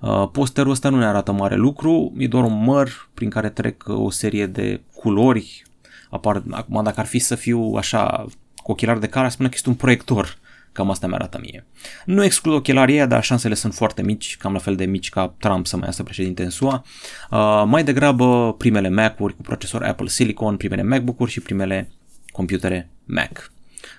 Uh, 0.00 0.28
posterul 0.32 0.70
ăsta 0.70 0.88
nu 0.88 0.98
ne 0.98 1.06
arată 1.06 1.32
mare 1.32 1.56
lucru, 1.56 2.12
e 2.18 2.26
doar 2.26 2.44
un 2.44 2.64
măr 2.64 3.08
prin 3.14 3.30
care 3.30 3.48
trec 3.48 3.84
uh, 3.86 3.96
o 3.96 4.10
serie 4.10 4.46
de 4.46 4.80
culori. 4.94 5.62
Apar, 6.10 6.42
acum 6.50 6.82
dacă 6.82 7.00
ar 7.00 7.06
fi 7.06 7.18
să 7.18 7.34
fiu 7.34 7.74
așa 7.76 8.24
cu 8.56 8.70
ochelari 8.70 9.00
de 9.00 9.06
care, 9.08 9.28
spune 9.28 9.48
că 9.48 9.54
este 9.56 9.68
un 9.68 9.74
proiector 9.74 10.38
Cam 10.72 10.90
asta 10.90 11.06
mi-arată 11.06 11.38
mie. 11.40 11.66
Nu 12.04 12.24
exclud 12.24 12.54
ochelarii 12.54 13.06
dar 13.06 13.22
șansele 13.22 13.54
sunt 13.54 13.74
foarte 13.74 14.02
mici, 14.02 14.36
cam 14.36 14.52
la 14.52 14.58
fel 14.58 14.76
de 14.76 14.84
mici 14.84 15.08
ca 15.08 15.34
Trump 15.38 15.66
să 15.66 15.76
mai 15.76 15.86
iasă 15.86 16.02
președinte 16.02 16.42
în 16.42 16.50
SUA. 16.50 16.84
Uh, 17.30 17.62
mai 17.66 17.84
degrabă 17.84 18.54
primele 18.54 18.88
Mac-uri 18.88 19.36
cu 19.36 19.42
procesor 19.42 19.82
Apple 19.82 20.06
Silicon, 20.06 20.56
primele 20.56 20.82
MacBook-uri 20.82 21.30
și 21.30 21.40
primele 21.40 21.90
computere 22.32 22.90
Mac. 23.04 23.52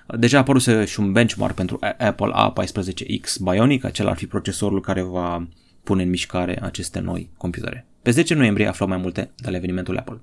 Deja 0.06 0.36
a 0.36 0.40
apărut 0.40 0.62
și 0.86 1.00
un 1.00 1.12
benchmark 1.12 1.54
pentru 1.54 1.78
Apple 1.98 2.32
A14X 2.34 3.34
Bionic, 3.40 3.84
acela 3.84 4.10
ar 4.10 4.16
fi 4.16 4.26
procesorul 4.26 4.80
care 4.80 5.02
va 5.02 5.48
pune 5.84 6.02
în 6.02 6.08
mișcare 6.08 6.58
aceste 6.62 6.98
noi 6.98 7.30
computere. 7.36 7.86
Pe 8.02 8.10
10 8.10 8.34
noiembrie 8.34 8.66
aflăm 8.66 8.88
mai 8.88 8.98
multe 8.98 9.30
de 9.36 9.50
la 9.50 9.56
evenimentul 9.56 9.96
Apple. 9.96 10.20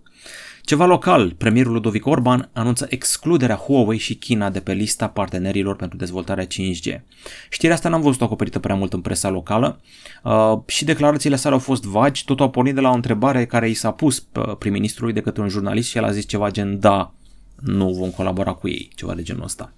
Ceva 0.68 0.86
local, 0.86 1.34
premierul 1.38 1.74
Ludovic 1.74 2.06
Orban 2.06 2.50
anunță 2.54 2.86
excluderea 2.90 3.56
Huawei 3.56 3.98
și 3.98 4.16
China 4.16 4.50
de 4.50 4.60
pe 4.60 4.74
lista 4.74 5.08
partenerilor 5.08 5.76
pentru 5.76 5.98
dezvoltarea 5.98 6.48
5G. 6.48 7.02
Știrea 7.50 7.76
asta 7.76 7.90
n-am 7.90 8.02
văzut 8.02 8.22
acoperită 8.22 8.60
prea 8.60 8.76
mult 8.76 8.94
în 8.94 9.02
presa 9.02 9.30
locală 9.30 9.80
uh, 10.24 10.60
și 10.66 10.86
declarațiile 10.86 11.36
sale 11.36 11.54
au 11.54 11.62
fost 11.62 11.84
vagi, 11.84 12.26
totul 12.26 12.46
a 12.46 12.50
pornit 12.50 12.76
de 12.76 12.82
la 12.82 12.90
o 12.90 12.94
întrebare 12.94 13.46
care 13.46 13.70
i 13.70 13.74
s-a 13.74 13.92
pus 13.92 14.26
prim-ministrului 14.60 15.14
de 15.14 15.22
către 15.22 15.42
un 15.42 15.50
jurnalist 15.50 15.90
și 15.90 15.98
el 15.98 16.04
a 16.04 16.12
zis 16.12 16.26
ceva 16.26 16.52
gen 16.52 16.80
da, 16.80 17.14
nu 17.62 17.94
vom 17.94 18.10
colabora 18.10 18.52
cu 18.52 18.68
ei, 18.68 18.90
ceva 18.96 19.14
de 19.14 19.22
genul 19.22 19.44
ăsta. 19.44 19.74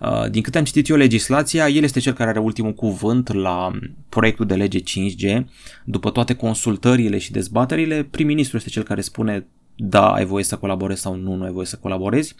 Uh, 0.00 0.30
din 0.30 0.42
câte 0.42 0.58
am 0.58 0.64
citit 0.64 0.88
eu 0.88 0.96
legislația, 0.96 1.68
el 1.68 1.82
este 1.82 2.00
cel 2.00 2.12
care 2.12 2.30
are 2.30 2.38
ultimul 2.38 2.72
cuvânt 2.72 3.32
la 3.32 3.70
proiectul 4.08 4.46
de 4.46 4.54
lege 4.54 4.78
5G. 4.80 5.44
După 5.84 6.10
toate 6.10 6.34
consultările 6.34 7.18
și 7.18 7.32
dezbaterile, 7.32 8.02
prim-ministru 8.02 8.56
este 8.56 8.68
cel 8.68 8.82
care 8.82 9.00
spune 9.00 9.46
da, 9.76 10.12
ai 10.12 10.24
voie 10.24 10.44
să 10.44 10.56
colaborezi 10.56 11.00
sau 11.00 11.14
nu, 11.14 11.34
nu 11.34 11.44
ai 11.44 11.50
voie 11.50 11.66
să 11.66 11.76
colaborezi. 11.76 12.34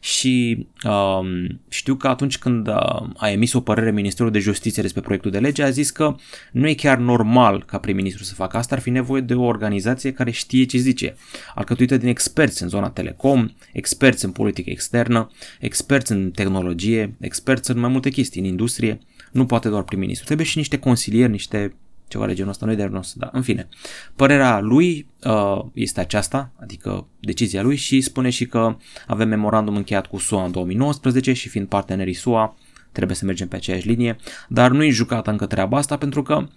Și 0.00 0.66
um, 0.84 1.60
știu 1.68 1.94
că 1.94 2.08
atunci 2.08 2.38
când 2.38 2.68
uh, 2.68 2.74
a 3.16 3.30
emis 3.30 3.52
o 3.52 3.60
părere 3.60 3.90
Ministerul 3.90 4.30
de 4.30 4.38
Justiție 4.38 4.82
despre 4.82 5.00
proiectul 5.00 5.30
de 5.30 5.38
lege 5.38 5.62
a 5.62 5.70
zis 5.70 5.90
că 5.90 6.16
nu 6.52 6.68
e 6.68 6.74
chiar 6.74 6.98
normal 6.98 7.64
ca 7.64 7.78
prim-ministru 7.78 8.24
să 8.24 8.34
facă 8.34 8.56
asta, 8.56 8.74
ar 8.74 8.80
fi 8.80 8.90
nevoie 8.90 9.20
de 9.20 9.34
o 9.34 9.44
organizație 9.44 10.12
care 10.12 10.30
știe 10.30 10.64
ce 10.64 10.78
zice, 10.78 11.16
alcătuită 11.54 11.96
din 11.96 12.08
experți 12.08 12.62
în 12.62 12.68
zona 12.68 12.90
telecom, 12.90 13.48
experți 13.72 14.24
în 14.24 14.30
politică 14.30 14.70
externă, 14.70 15.30
experți 15.60 16.12
în 16.12 16.30
tehnologie, 16.30 17.16
experți 17.20 17.70
în 17.70 17.78
mai 17.78 17.90
multe 17.90 18.10
chestii, 18.10 18.40
în 18.40 18.46
industrie, 18.46 18.98
nu 19.32 19.46
poate 19.46 19.68
doar 19.68 19.82
prim-ministru, 19.82 20.26
trebuie 20.26 20.46
și 20.46 20.56
niște 20.56 20.78
consilieri, 20.78 21.30
niște 21.30 21.74
ceva 22.08 22.26
de 22.26 22.34
genul 22.34 22.50
ăsta, 22.50 22.66
nu 22.66 22.72
e 22.72 22.74
de 22.74 22.84
nostru, 22.84 23.18
dar 23.18 23.30
în 23.32 23.42
fine. 23.42 23.68
Părerea 24.16 24.60
lui 24.60 25.08
uh, 25.24 25.64
este 25.72 26.00
aceasta, 26.00 26.52
adică 26.60 27.06
decizia 27.20 27.62
lui 27.62 27.76
și 27.76 28.00
spune 28.00 28.30
și 28.30 28.46
că 28.46 28.76
avem 29.06 29.28
memorandum 29.28 29.76
încheiat 29.76 30.06
cu 30.06 30.18
SUA 30.18 30.44
în 30.44 30.50
2019 30.50 31.32
și 31.32 31.48
fiind 31.48 31.68
partenerii 31.68 32.14
SUA 32.14 32.56
trebuie 32.92 33.16
să 33.16 33.24
mergem 33.24 33.48
pe 33.48 33.56
aceeași 33.56 33.86
linie, 33.86 34.16
dar 34.48 34.70
nu 34.70 34.84
e 34.84 34.90
jucată 34.90 35.30
încă 35.30 35.46
treaba 35.46 35.76
asta 35.76 35.96
pentru 35.96 36.22
că 36.22 36.48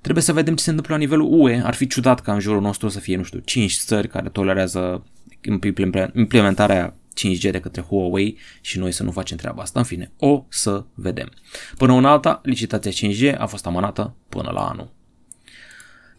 trebuie 0.00 0.22
să 0.22 0.32
vedem 0.32 0.54
ce 0.54 0.62
se 0.62 0.70
întâmplă 0.70 0.94
la 0.94 1.00
nivelul 1.00 1.28
UE. 1.30 1.62
Ar 1.64 1.74
fi 1.74 1.86
ciudat 1.86 2.20
ca 2.20 2.32
în 2.32 2.40
jurul 2.40 2.60
nostru 2.60 2.88
să 2.88 2.98
fie, 2.98 3.16
nu 3.16 3.22
știu, 3.22 3.38
5 3.38 3.72
țări 3.72 4.08
care 4.08 4.28
tolerează 4.28 5.04
implementarea 6.14 6.94
5G 7.18 7.50
de 7.50 7.60
către 7.60 7.82
Huawei 7.82 8.38
și 8.60 8.78
noi 8.78 8.92
să 8.92 9.02
nu 9.02 9.10
facem 9.10 9.36
treaba 9.36 9.62
asta. 9.62 9.78
În 9.78 9.84
fine, 9.84 10.12
o 10.18 10.44
să 10.48 10.84
vedem. 10.94 11.30
Până 11.76 11.92
una 11.92 12.10
alta, 12.10 12.40
licitația 12.44 12.90
5G 12.90 13.38
a 13.38 13.46
fost 13.46 13.66
amânată 13.66 14.14
până 14.28 14.50
la 14.50 14.68
anul. 14.68 14.92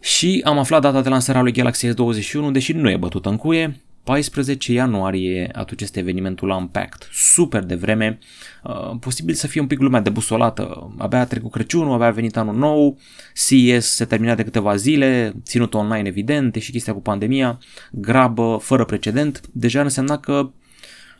Și 0.00 0.42
am 0.44 0.58
aflat 0.58 0.80
data 0.80 1.00
de 1.00 1.08
lansare 1.08 1.38
a 1.38 1.42
lui 1.42 1.52
Galaxy 1.52 1.88
S21, 1.88 2.52
deși 2.52 2.72
nu 2.72 2.90
e 2.90 2.96
bătută 2.96 3.28
în 3.28 3.36
cuie, 3.36 3.80
14 4.04 4.72
ianuarie, 4.72 5.48
atunci 5.52 5.80
este 5.80 5.98
evenimentul 5.98 6.48
Unpacked. 6.48 7.08
Super 7.12 7.62
de 7.62 7.74
vreme, 7.74 8.18
uh, 8.62 8.96
posibil 9.00 9.34
să 9.34 9.46
fie 9.46 9.60
un 9.60 9.66
pic 9.66 9.80
lumea 9.80 10.00
debusolată, 10.00 10.94
abia 10.98 11.20
a 11.20 11.24
trecut 11.24 11.50
Crăciunul, 11.50 11.92
abia 11.92 12.06
a 12.06 12.10
venit 12.10 12.36
anul 12.36 12.54
nou, 12.54 12.98
CES 13.34 13.86
se 13.86 14.04
termina 14.04 14.34
de 14.34 14.44
câteva 14.44 14.76
zile, 14.76 15.34
ținut 15.42 15.74
online 15.74 16.08
evident, 16.08 16.54
și 16.54 16.70
chestia 16.70 16.92
cu 16.92 17.00
pandemia, 17.00 17.58
grabă, 17.92 18.58
fără 18.60 18.84
precedent, 18.84 19.40
deja 19.52 19.80
însemna 19.80 20.18
că 20.18 20.50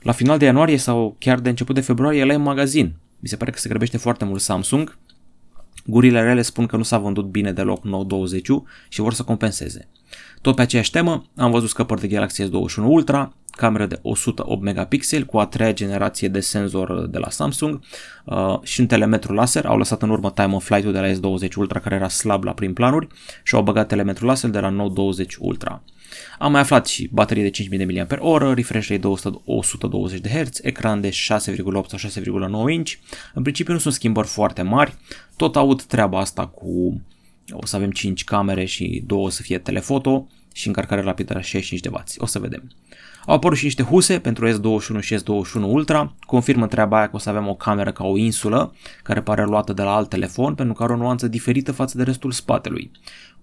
la 0.03 0.13
final 0.13 0.39
de 0.39 0.45
ianuarie 0.45 0.77
sau 0.77 1.17
chiar 1.19 1.41
de 1.41 1.49
început 1.49 1.75
de 1.75 1.81
februarie 1.81 2.21
el 2.21 2.29
e 2.29 2.35
în 2.35 2.43
magazin. 2.43 2.95
Mi 3.19 3.29
se 3.29 3.37
pare 3.37 3.51
că 3.51 3.59
se 3.59 3.69
grăbește 3.69 3.97
foarte 3.97 4.25
mult 4.25 4.41
Samsung. 4.41 4.99
Gurile 5.87 6.23
rele 6.23 6.43
spun 6.43 6.67
că 6.67 6.77
nu 6.77 6.83
s-a 6.83 6.99
vândut 6.99 7.25
bine 7.25 7.53
deloc 7.53 7.85
nou 7.85 8.05
20 8.05 8.49
și 8.89 9.01
vor 9.01 9.13
să 9.13 9.23
compenseze. 9.23 9.89
Tot 10.41 10.55
pe 10.55 10.63
aceeași 10.63 10.91
temă, 10.91 11.25
am 11.37 11.51
văzut 11.51 11.69
scăpări 11.69 12.01
de 12.01 12.07
Galaxy 12.07 12.43
S21 12.43 12.77
Ultra, 12.77 13.33
cameră 13.51 13.87
de 13.87 13.99
108 14.03 14.63
megapixeli 14.63 15.25
cu 15.25 15.39
a 15.39 15.47
treia 15.47 15.73
generație 15.73 16.29
de 16.29 16.41
senzor 16.41 17.07
de 17.07 17.19
la 17.19 17.31
Samsung 17.31 17.81
uh, 18.25 18.59
și 18.63 18.81
un 18.81 18.87
telemetru 18.87 19.33
laser. 19.33 19.67
Au 19.67 19.77
lăsat 19.77 20.03
în 20.03 20.11
urmă 20.11 20.31
time 20.31 20.55
of 20.55 20.65
flight-ul 20.65 20.93
de 20.93 20.99
la 20.99 21.09
S20 21.09 21.55
Ultra 21.57 21.81
care 21.81 21.95
era 21.95 22.09
slab 22.09 22.45
la 22.45 22.53
prim 22.53 22.73
planuri 22.73 23.07
și 23.43 23.55
au 23.55 23.63
băgat 23.63 23.89
telemetru 23.89 24.27
laser 24.27 24.51
de 24.51 24.59
la 24.59 24.69
Note 24.69 24.93
20 24.93 25.37
Ultra. 25.39 25.83
Am 26.39 26.53
mai 26.53 26.61
aflat 26.61 26.87
și 26.87 27.09
baterie 27.13 27.43
de 27.43 27.51
5000 27.51 28.07
mAh, 28.09 28.55
refresh 28.55 28.89
rate 28.89 29.01
de 29.01 29.07
120 29.45 30.21
de 30.21 30.29
Hz, 30.29 30.59
ecran 30.63 31.01
de 31.01 31.09
6,8 31.09 31.15
sau 31.87 32.11
6,9 32.69 32.73
inch. 32.73 32.93
În 33.35 33.43
principiu 33.43 33.73
nu 33.73 33.79
sunt 33.79 33.95
schimbări 33.95 34.27
foarte 34.27 34.63
mari, 34.63 34.95
tot 35.37 35.57
aud 35.57 35.83
treaba 35.83 36.19
asta 36.19 36.47
cu 36.47 37.01
o 37.51 37.67
să 37.67 37.77
avem 37.77 37.91
5 37.91 38.25
camere 38.25 38.65
și 38.65 39.03
2 39.07 39.19
o 39.19 39.29
să 39.29 39.43
fie 39.43 39.59
telefoto 39.59 40.27
și 40.53 40.67
încărcare 40.67 41.01
rapidă 41.01 41.35
la 41.35 41.41
65 41.41 41.81
de 41.81 41.89
W. 41.93 42.03
O 42.17 42.27
să 42.27 42.39
vedem. 42.39 42.71
Au 43.27 43.35
apărut 43.35 43.59
și 43.59 43.65
niște 43.65 43.83
huse 43.83 44.19
pentru 44.19 44.49
S21 44.49 45.01
și 45.01 45.17
S21 45.17 45.63
Ultra. 45.63 46.15
Confirmă 46.21 46.67
treaba 46.67 46.97
aia 46.97 47.09
că 47.09 47.17
o 47.17 47.19
să 47.19 47.29
avem 47.29 47.49
o 47.49 47.55
cameră 47.55 47.93
ca 47.93 48.05
o 48.05 48.17
insulă, 48.17 48.75
care 49.03 49.23
pare 49.23 49.45
luată 49.45 49.73
de 49.73 49.83
la 49.83 49.95
alt 49.95 50.09
telefon, 50.09 50.55
pentru 50.55 50.75
că 50.75 50.83
are 50.83 50.93
o 50.93 50.97
nuanță 50.97 51.29
diferită 51.29 51.73
față 51.73 51.97
de 51.97 52.03
restul 52.03 52.31
spatelui. 52.31 52.91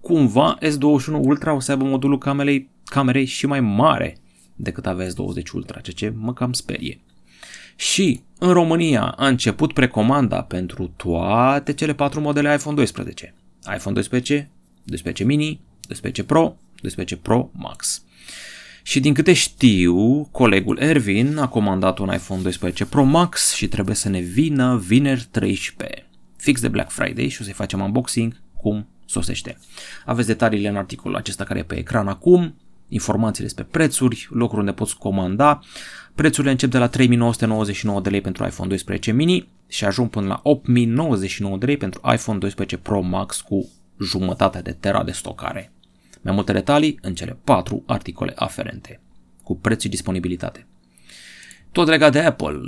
Cumva 0.00 0.58
S21 0.58 1.12
Ultra 1.20 1.54
o 1.54 1.60
să 1.60 1.70
aibă 1.70 1.84
modulul 1.84 2.18
camerei, 2.18 2.70
camerei 2.84 3.24
și 3.24 3.46
mai 3.46 3.60
mare 3.60 4.16
decât 4.56 4.86
avea 4.86 5.06
S20 5.06 5.50
Ultra, 5.52 5.80
ceea 5.80 5.96
ce 5.96 6.16
mă 6.18 6.32
cam 6.32 6.52
sperie. 6.52 7.00
Și 7.76 8.22
în 8.38 8.52
România 8.52 9.02
a 9.02 9.26
început 9.26 9.72
precomanda 9.72 10.42
pentru 10.42 10.92
toate 10.96 11.72
cele 11.72 11.94
patru 11.94 12.20
modele 12.20 12.54
iPhone 12.54 12.76
12. 12.76 13.34
iPhone 13.74 13.94
12, 13.94 14.50
12 14.84 15.24
mini, 15.24 15.60
12 15.80 16.24
Pro, 16.24 16.56
12 16.80 17.16
Pro 17.16 17.50
Max. 17.52 18.04
Și 18.82 19.00
din 19.00 19.14
câte 19.14 19.32
știu, 19.32 20.28
colegul 20.30 20.78
Ervin 20.78 21.38
a 21.38 21.48
comandat 21.48 21.98
un 21.98 22.10
iPhone 22.12 22.42
12 22.42 22.84
Pro 22.86 23.04
Max 23.04 23.54
și 23.54 23.68
trebuie 23.68 23.94
să 23.94 24.08
ne 24.08 24.20
vină 24.20 24.76
vineri 24.76 25.28
13, 25.30 26.06
fix 26.36 26.60
de 26.60 26.68
Black 26.68 26.90
Friday 26.90 27.28
și 27.28 27.40
o 27.40 27.44
să-i 27.44 27.52
facem 27.52 27.80
unboxing 27.80 28.40
cum 28.56 28.88
sosește. 29.06 29.58
Aveți 30.04 30.26
detaliile 30.26 30.68
în 30.68 30.76
articolul 30.76 31.16
acesta 31.16 31.44
care 31.44 31.58
e 31.58 31.62
pe 31.62 31.78
ecran 31.78 32.08
acum, 32.08 32.54
informații 32.88 33.42
despre 33.42 33.64
prețuri, 33.64 34.28
locuri 34.30 34.60
unde 34.60 34.72
poți 34.72 34.96
comanda. 34.96 35.60
Prețurile 36.14 36.50
încep 36.50 36.70
de 36.70 36.78
la 36.78 36.88
3999 36.88 38.00
de 38.00 38.10
lei 38.10 38.20
pentru 38.20 38.44
iPhone 38.44 38.68
12 38.68 39.12
mini 39.12 39.48
și 39.68 39.84
ajung 39.84 40.10
până 40.10 40.26
la 40.26 40.40
8099 40.42 41.56
de 41.56 41.66
lei 41.66 41.76
pentru 41.76 42.00
iPhone 42.12 42.38
12 42.38 42.76
Pro 42.76 43.00
Max 43.00 43.40
cu 43.40 43.68
jumătate 44.00 44.60
de 44.60 44.72
tera 44.72 45.04
de 45.04 45.12
stocare. 45.12 45.72
Mai 46.20 46.34
multe 46.34 46.52
detalii 46.52 46.98
în 47.02 47.14
cele 47.14 47.38
patru 47.44 47.82
articole 47.86 48.32
aferente, 48.36 49.00
cu 49.42 49.56
preț 49.56 49.82
și 49.82 49.88
disponibilitate. 49.88 50.66
Tot 51.72 51.88
legat 51.88 52.12
de 52.12 52.18
Apple, 52.18 52.60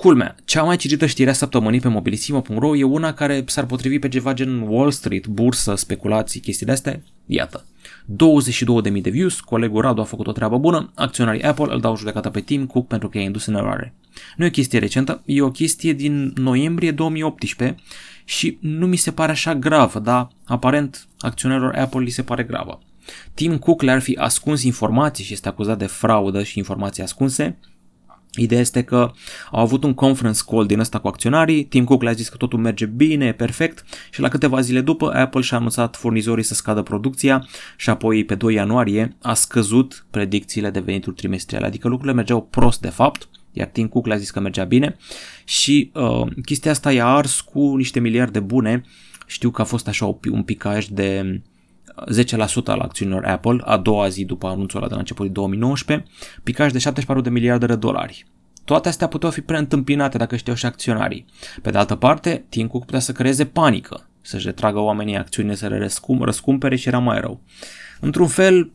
Culmea, 0.00 0.36
cea 0.44 0.62
mai 0.62 0.76
citită 0.76 1.06
știrea 1.06 1.32
săptămânii 1.32 1.80
pe 1.80 1.88
mobilisimo.ro 1.88 2.76
e 2.76 2.82
una 2.82 3.12
care 3.14 3.44
s-ar 3.46 3.66
potrivi 3.66 3.98
pe 3.98 4.08
ceva 4.08 4.32
gen 4.32 4.60
Wall 4.60 4.90
Street, 4.90 5.26
bursă, 5.26 5.74
speculații, 5.74 6.40
chestii 6.40 6.66
de 6.66 6.72
astea. 6.72 7.02
Iată. 7.26 7.66
22.000 8.94 9.00
de 9.02 9.10
views, 9.10 9.40
colegul 9.40 9.80
Radu 9.80 10.00
a 10.00 10.04
făcut 10.04 10.26
o 10.26 10.32
treabă 10.32 10.58
bună, 10.58 10.92
acționarii 10.94 11.42
Apple 11.42 11.66
îl 11.68 11.80
dau 11.80 11.96
judecată 11.96 12.28
pe 12.28 12.40
Tim 12.40 12.66
Cook 12.66 12.86
pentru 12.86 13.08
că 13.08 13.18
i-a 13.18 13.24
indus 13.24 13.46
în 13.46 13.54
eroare. 13.54 13.94
Nu 14.36 14.44
e 14.44 14.48
o 14.48 14.50
chestie 14.50 14.78
recentă, 14.78 15.22
e 15.24 15.42
o 15.42 15.50
chestie 15.50 15.92
din 15.92 16.32
noiembrie 16.36 16.90
2018 16.90 17.74
și 18.30 18.58
nu 18.60 18.86
mi 18.86 18.96
se 18.96 19.10
pare 19.10 19.32
așa 19.32 19.54
gravă, 19.54 19.98
dar 19.98 20.28
aparent 20.44 21.08
acționarilor 21.18 21.74
Apple 21.74 22.00
li 22.00 22.10
se 22.10 22.22
pare 22.22 22.42
gravă. 22.42 22.80
Tim 23.34 23.58
Cook 23.58 23.82
le-ar 23.82 24.00
fi 24.00 24.16
ascuns 24.16 24.62
informații 24.62 25.24
și 25.24 25.32
este 25.32 25.48
acuzat 25.48 25.78
de 25.78 25.86
fraudă 25.86 26.42
și 26.42 26.58
informații 26.58 27.02
ascunse, 27.02 27.58
Ideea 28.34 28.60
este 28.60 28.82
că 28.82 29.10
au 29.50 29.60
avut 29.60 29.84
un 29.84 29.94
conference 29.94 30.40
call 30.46 30.66
din 30.66 30.78
ăsta 30.78 30.98
cu 30.98 31.08
acționarii, 31.08 31.64
Tim 31.64 31.84
Cook 31.84 32.02
le-a 32.02 32.12
zis 32.12 32.28
că 32.28 32.36
totul 32.36 32.58
merge 32.58 32.86
bine, 32.86 33.32
perfect 33.32 33.84
și 34.10 34.20
la 34.20 34.28
câteva 34.28 34.60
zile 34.60 34.80
după 34.80 35.14
Apple 35.14 35.40
și-a 35.40 35.56
anunțat 35.56 35.96
furnizorii 35.96 36.44
să 36.44 36.54
scadă 36.54 36.82
producția 36.82 37.46
și 37.76 37.90
apoi 37.90 38.24
pe 38.24 38.34
2 38.34 38.54
ianuarie 38.54 39.16
a 39.22 39.34
scăzut 39.34 40.06
predicțiile 40.10 40.70
de 40.70 40.80
venituri 40.80 41.16
trimestriale, 41.16 41.66
adică 41.66 41.88
lucrurile 41.88 42.16
mergeau 42.16 42.42
prost 42.42 42.80
de 42.80 42.88
fapt, 42.88 43.28
iar 43.52 43.66
Tim 43.66 43.88
Cook 43.88 44.06
le-a 44.06 44.16
zis 44.16 44.30
că 44.30 44.40
mergea 44.40 44.64
bine 44.64 44.96
și 45.44 45.90
uh, 45.94 46.26
chestia 46.44 46.70
asta 46.70 46.92
i-a 46.92 47.06
ars 47.06 47.40
cu 47.40 47.76
niște 47.76 48.00
miliarde 48.00 48.40
bune, 48.40 48.82
știu 49.26 49.50
că 49.50 49.60
a 49.60 49.64
fost 49.64 49.88
așa 49.88 50.18
un 50.30 50.42
picaj 50.42 50.86
de 50.86 51.40
10% 52.06 52.64
al 52.64 52.80
acțiunilor 52.80 53.24
Apple 53.24 53.60
a 53.64 53.76
doua 53.76 54.08
zi 54.08 54.24
după 54.24 54.46
anunțul 54.46 54.78
ăla 54.78 54.88
de 54.88 54.94
la 54.94 55.00
începutul 55.00 55.32
2019, 55.32 56.08
picaj 56.42 56.72
de 56.72 56.78
74 56.78 57.22
de 57.22 57.30
miliarde 57.30 57.66
de 57.66 57.76
dolari. 57.76 58.26
Toate 58.64 58.88
astea 58.88 59.06
puteau 59.06 59.32
fi 59.32 59.40
preîntâmpinate 59.40 60.18
dacă 60.18 60.36
știau 60.36 60.56
și 60.56 60.66
acționarii. 60.66 61.24
Pe 61.62 61.70
de 61.70 61.78
altă 61.78 61.94
parte, 61.94 62.44
Tim 62.48 62.66
Cook 62.66 62.84
putea 62.84 63.00
să 63.00 63.12
creeze 63.12 63.44
panică, 63.44 64.08
să-și 64.20 64.46
retragă 64.46 64.78
oamenii 64.78 65.16
acțiunile, 65.16 65.54
să 65.54 65.66
le 65.66 65.78
răscum, 65.78 66.22
răscumpere 66.22 66.76
și 66.76 66.88
era 66.88 66.98
mai 66.98 67.20
rău. 67.20 67.40
Într-un 68.00 68.26
fel, 68.26 68.70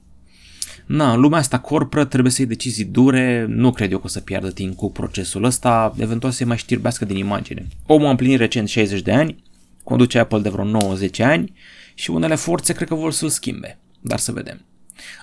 na, 0.86 1.14
în 1.14 1.20
lumea 1.20 1.40
asta 1.40 1.60
corporă 1.60 2.06
trebuie 2.06 2.32
să 2.32 2.42
iei 2.42 2.50
decizii 2.50 2.86
dure, 2.86 3.46
nu 3.50 3.72
cred 3.72 3.92
eu 3.92 3.98
că 3.98 4.06
o 4.06 4.10
să 4.10 4.20
piardă 4.20 4.52
Tim 4.52 4.74
Cook 4.74 4.92
procesul 4.92 5.44
ăsta, 5.44 5.94
eventual 5.98 6.32
să-i 6.32 6.46
mai 6.46 6.58
știrbească 6.58 7.06
din 7.06 7.18
imagine. 7.18 7.68
Omul 7.86 8.08
a 8.08 8.10
împlinit 8.10 8.38
recent 8.38 8.68
60 8.68 9.02
de 9.02 9.12
ani, 9.12 9.44
conduce 9.84 10.20
Apple 10.20 10.40
de 10.40 10.50
vreo 10.50 10.64
90 10.64 11.20
ani 11.20 11.54
și 11.94 12.12
unele 12.12 12.36
forțe 12.36 12.74
cred 12.74 12.88
că 12.88 12.96
vor 12.96 13.12
să-l 13.12 13.30
schimbe, 13.30 13.78
dar 14.02 14.20
să 14.20 14.32
vedem. 14.32 14.62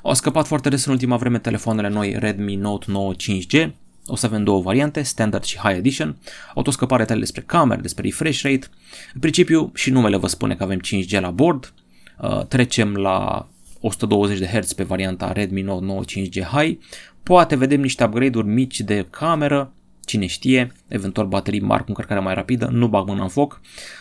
Au 0.02 0.14
scăpat 0.14 0.46
foarte 0.46 0.68
des 0.68 0.84
în 0.84 0.92
ultima 0.92 1.16
vreme 1.16 1.38
telefoanele 1.38 1.88
noi 1.88 2.16
Redmi 2.18 2.54
Note 2.54 2.86
9 2.88 3.12
5G, 3.14 3.70
o 4.06 4.16
să 4.16 4.26
avem 4.26 4.44
două 4.44 4.60
variante, 4.60 5.02
Standard 5.02 5.44
și 5.44 5.58
High 5.58 5.76
Edition. 5.76 6.16
Au 6.54 6.62
tot 6.62 6.72
scăpat 6.72 6.98
detalii 6.98 7.22
despre 7.22 7.42
camere, 7.46 7.80
despre 7.80 8.02
refresh 8.02 8.42
rate. 8.42 8.66
În 9.14 9.20
principiu 9.20 9.70
și 9.74 9.90
numele 9.90 10.16
vă 10.16 10.26
spune 10.26 10.54
că 10.54 10.62
avem 10.62 10.80
5G 10.80 11.20
la 11.20 11.30
bord. 11.30 11.72
Uh, 12.20 12.46
trecem 12.46 12.94
la 12.94 13.48
120 13.82 14.38
de 14.38 14.46
Hz 14.46 14.72
pe 14.72 14.82
varianta 14.82 15.32
Redmi 15.32 15.62
Note 15.62 15.84
9 15.84 16.02
5G 16.04 16.42
High. 16.52 16.78
Poate 17.22 17.56
vedem 17.56 17.80
niște 17.80 18.04
upgrade-uri 18.04 18.46
mici 18.46 18.80
de 18.80 19.06
cameră, 19.10 19.72
cine 20.04 20.26
știe, 20.26 20.72
eventual 20.88 21.26
baterii 21.26 21.60
mari 21.60 21.82
cu 21.82 21.88
încărcare 21.88 22.20
mai 22.20 22.34
rapidă, 22.34 22.68
nu 22.72 22.88
bag 22.88 23.06
mâna 23.06 23.22
în 23.22 23.28
foc. 23.28 23.60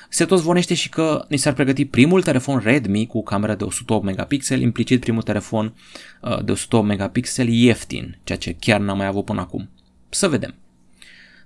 Se 0.09 0.25
tot 0.25 0.39
zvonește 0.39 0.73
și 0.73 0.89
că 0.89 1.25
ni 1.29 1.37
s-ar 1.37 1.53
pregăti 1.53 1.85
primul 1.85 2.23
telefon 2.23 2.61
Redmi 2.63 3.07
cu 3.07 3.23
cameră 3.23 3.55
de 3.55 3.63
108 3.63 4.03
megapixeli, 4.03 4.63
implicit 4.63 4.99
primul 4.99 5.21
telefon 5.21 5.73
uh, 6.21 6.43
de 6.43 6.51
108 6.51 6.87
megapixeli 6.87 7.65
ieftin, 7.65 8.17
ceea 8.23 8.37
ce 8.37 8.55
chiar 8.59 8.79
n-am 8.79 8.97
mai 8.97 9.05
avut 9.05 9.25
până 9.25 9.41
acum. 9.41 9.69
Să 10.09 10.27
vedem. 10.27 10.55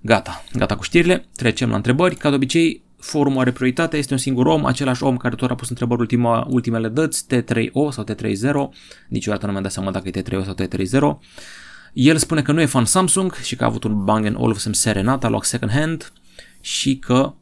Gata, 0.02 0.44
gata 0.54 0.76
cu 0.76 0.84
știrile, 0.84 1.26
trecem 1.36 1.70
la 1.70 1.76
întrebări. 1.76 2.16
Ca 2.16 2.30
de 2.30 2.36
obicei, 2.36 2.84
forumul 3.06 3.40
are 3.42 3.52
prioritate, 3.52 3.98
este 3.98 4.14
un 4.14 4.20
singur 4.20 4.46
om, 4.46 4.66
același 4.66 5.04
om 5.04 5.18
care 5.18 5.36
tot 5.36 5.50
a 5.50 5.56
pus 5.56 5.70
întrebări 5.70 6.00
ultima, 6.00 6.48
ultimele 6.50 6.90
dăți, 6.90 7.26
T3O 7.26 7.90
sau 7.90 8.04
T30, 8.04 8.78
niciodată 9.08 9.46
nu 9.46 9.52
mi-am 9.52 9.64
dat 9.64 9.72
seama 9.72 9.92
dacă 9.92 10.08
e 10.08 10.22
T3O 10.22 10.44
sau 10.44 10.56
T30. 10.62 11.20
El 11.94 12.18
spune 12.18 12.42
că 12.42 12.52
nu 12.52 12.62
e 12.62 12.66
fan 12.66 12.86
Samsung 12.86 13.34
și 13.34 13.56
că 13.56 13.64
a 13.64 13.68
avut 13.68 13.84
un 13.84 14.04
Bang 14.04 14.34
Olufsen 14.38 14.74
Serenata, 14.74 15.30
luat 15.30 15.44
second 15.44 15.72
hand 15.72 16.12
și 16.62 16.98
că 16.98 17.34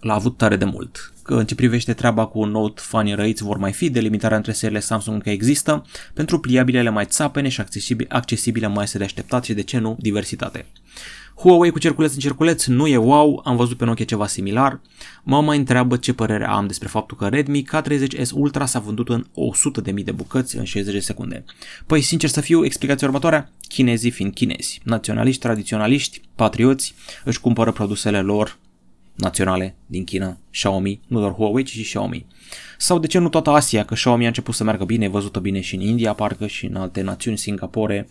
l-a 0.00 0.14
avut 0.14 0.36
tare 0.36 0.56
de 0.56 0.64
mult. 0.64 1.12
Că 1.22 1.34
în 1.34 1.46
ce 1.46 1.54
privește 1.54 1.92
treaba 1.92 2.26
cu 2.26 2.44
Note 2.44 2.80
fanii 2.84 3.14
răiți 3.14 3.42
vor 3.42 3.56
mai 3.56 3.72
fi, 3.72 3.90
delimitarea 3.90 4.36
între 4.36 4.52
seriile 4.52 4.80
Samsung 4.80 5.16
încă 5.16 5.30
există, 5.30 5.84
pentru 6.14 6.38
pliabilele 6.38 6.90
mai 6.90 7.04
țapene 7.04 7.48
și 7.48 7.60
accesibile, 7.60 8.08
accesibile 8.12 8.66
mai 8.66 8.84
este 8.84 8.98
de 8.98 9.04
așteptat 9.04 9.44
și 9.44 9.54
de 9.54 9.62
ce 9.62 9.78
nu, 9.78 9.96
diversitate. 10.00 10.66
Huawei 11.34 11.70
cu 11.70 11.78
cerculeț 11.78 12.12
în 12.12 12.18
cerculeț 12.18 12.64
nu 12.64 12.86
e 12.86 12.96
wow, 12.96 13.40
am 13.44 13.56
văzut 13.56 13.76
pe 13.76 13.84
Nokia 13.84 14.04
ceva 14.04 14.26
similar. 14.26 14.80
Mă 15.22 15.40
mai 15.40 15.58
întreabă 15.58 15.96
ce 15.96 16.12
părere 16.12 16.46
am 16.46 16.66
despre 16.66 16.88
faptul 16.88 17.16
că 17.16 17.28
Redmi 17.28 17.64
K30S 17.64 18.30
Ultra 18.32 18.66
s-a 18.66 18.78
vândut 18.78 19.08
în 19.08 19.26
100.000 19.86 20.04
de 20.04 20.12
bucăți 20.12 20.56
în 20.56 20.64
60 20.64 20.94
de 20.94 21.00
secunde. 21.00 21.44
Păi, 21.86 22.00
sincer 22.00 22.28
să 22.28 22.40
fiu, 22.40 22.64
explicația 22.64 23.06
următoarea, 23.06 23.50
chinezii 23.68 24.10
fiind 24.10 24.34
chinezi, 24.34 24.80
naționaliști, 24.84 25.40
tradiționaliști, 25.40 26.20
patrioți, 26.34 26.94
își 27.24 27.40
cumpără 27.40 27.72
produsele 27.72 28.20
lor 28.20 28.58
naționale 29.18 29.76
din 29.86 30.04
China, 30.04 30.38
Xiaomi, 30.50 31.00
nu 31.06 31.18
doar 31.20 31.32
Huawei, 31.32 31.64
ci 31.64 31.70
și 31.70 31.82
Xiaomi. 31.82 32.26
Sau 32.78 32.98
de 32.98 33.06
ce 33.06 33.18
nu 33.18 33.28
toată 33.28 33.50
Asia, 33.50 33.84
că 33.84 33.94
Xiaomi 33.94 34.24
a 34.24 34.26
început 34.26 34.54
să 34.54 34.64
meargă 34.64 34.84
bine, 34.84 35.04
e 35.04 35.08
văzută 35.08 35.38
bine 35.40 35.60
și 35.60 35.74
în 35.74 35.80
India, 35.80 36.12
parcă 36.12 36.46
și 36.46 36.66
în 36.66 36.76
alte 36.76 37.00
națiuni, 37.00 37.38
Singapore, 37.38 38.08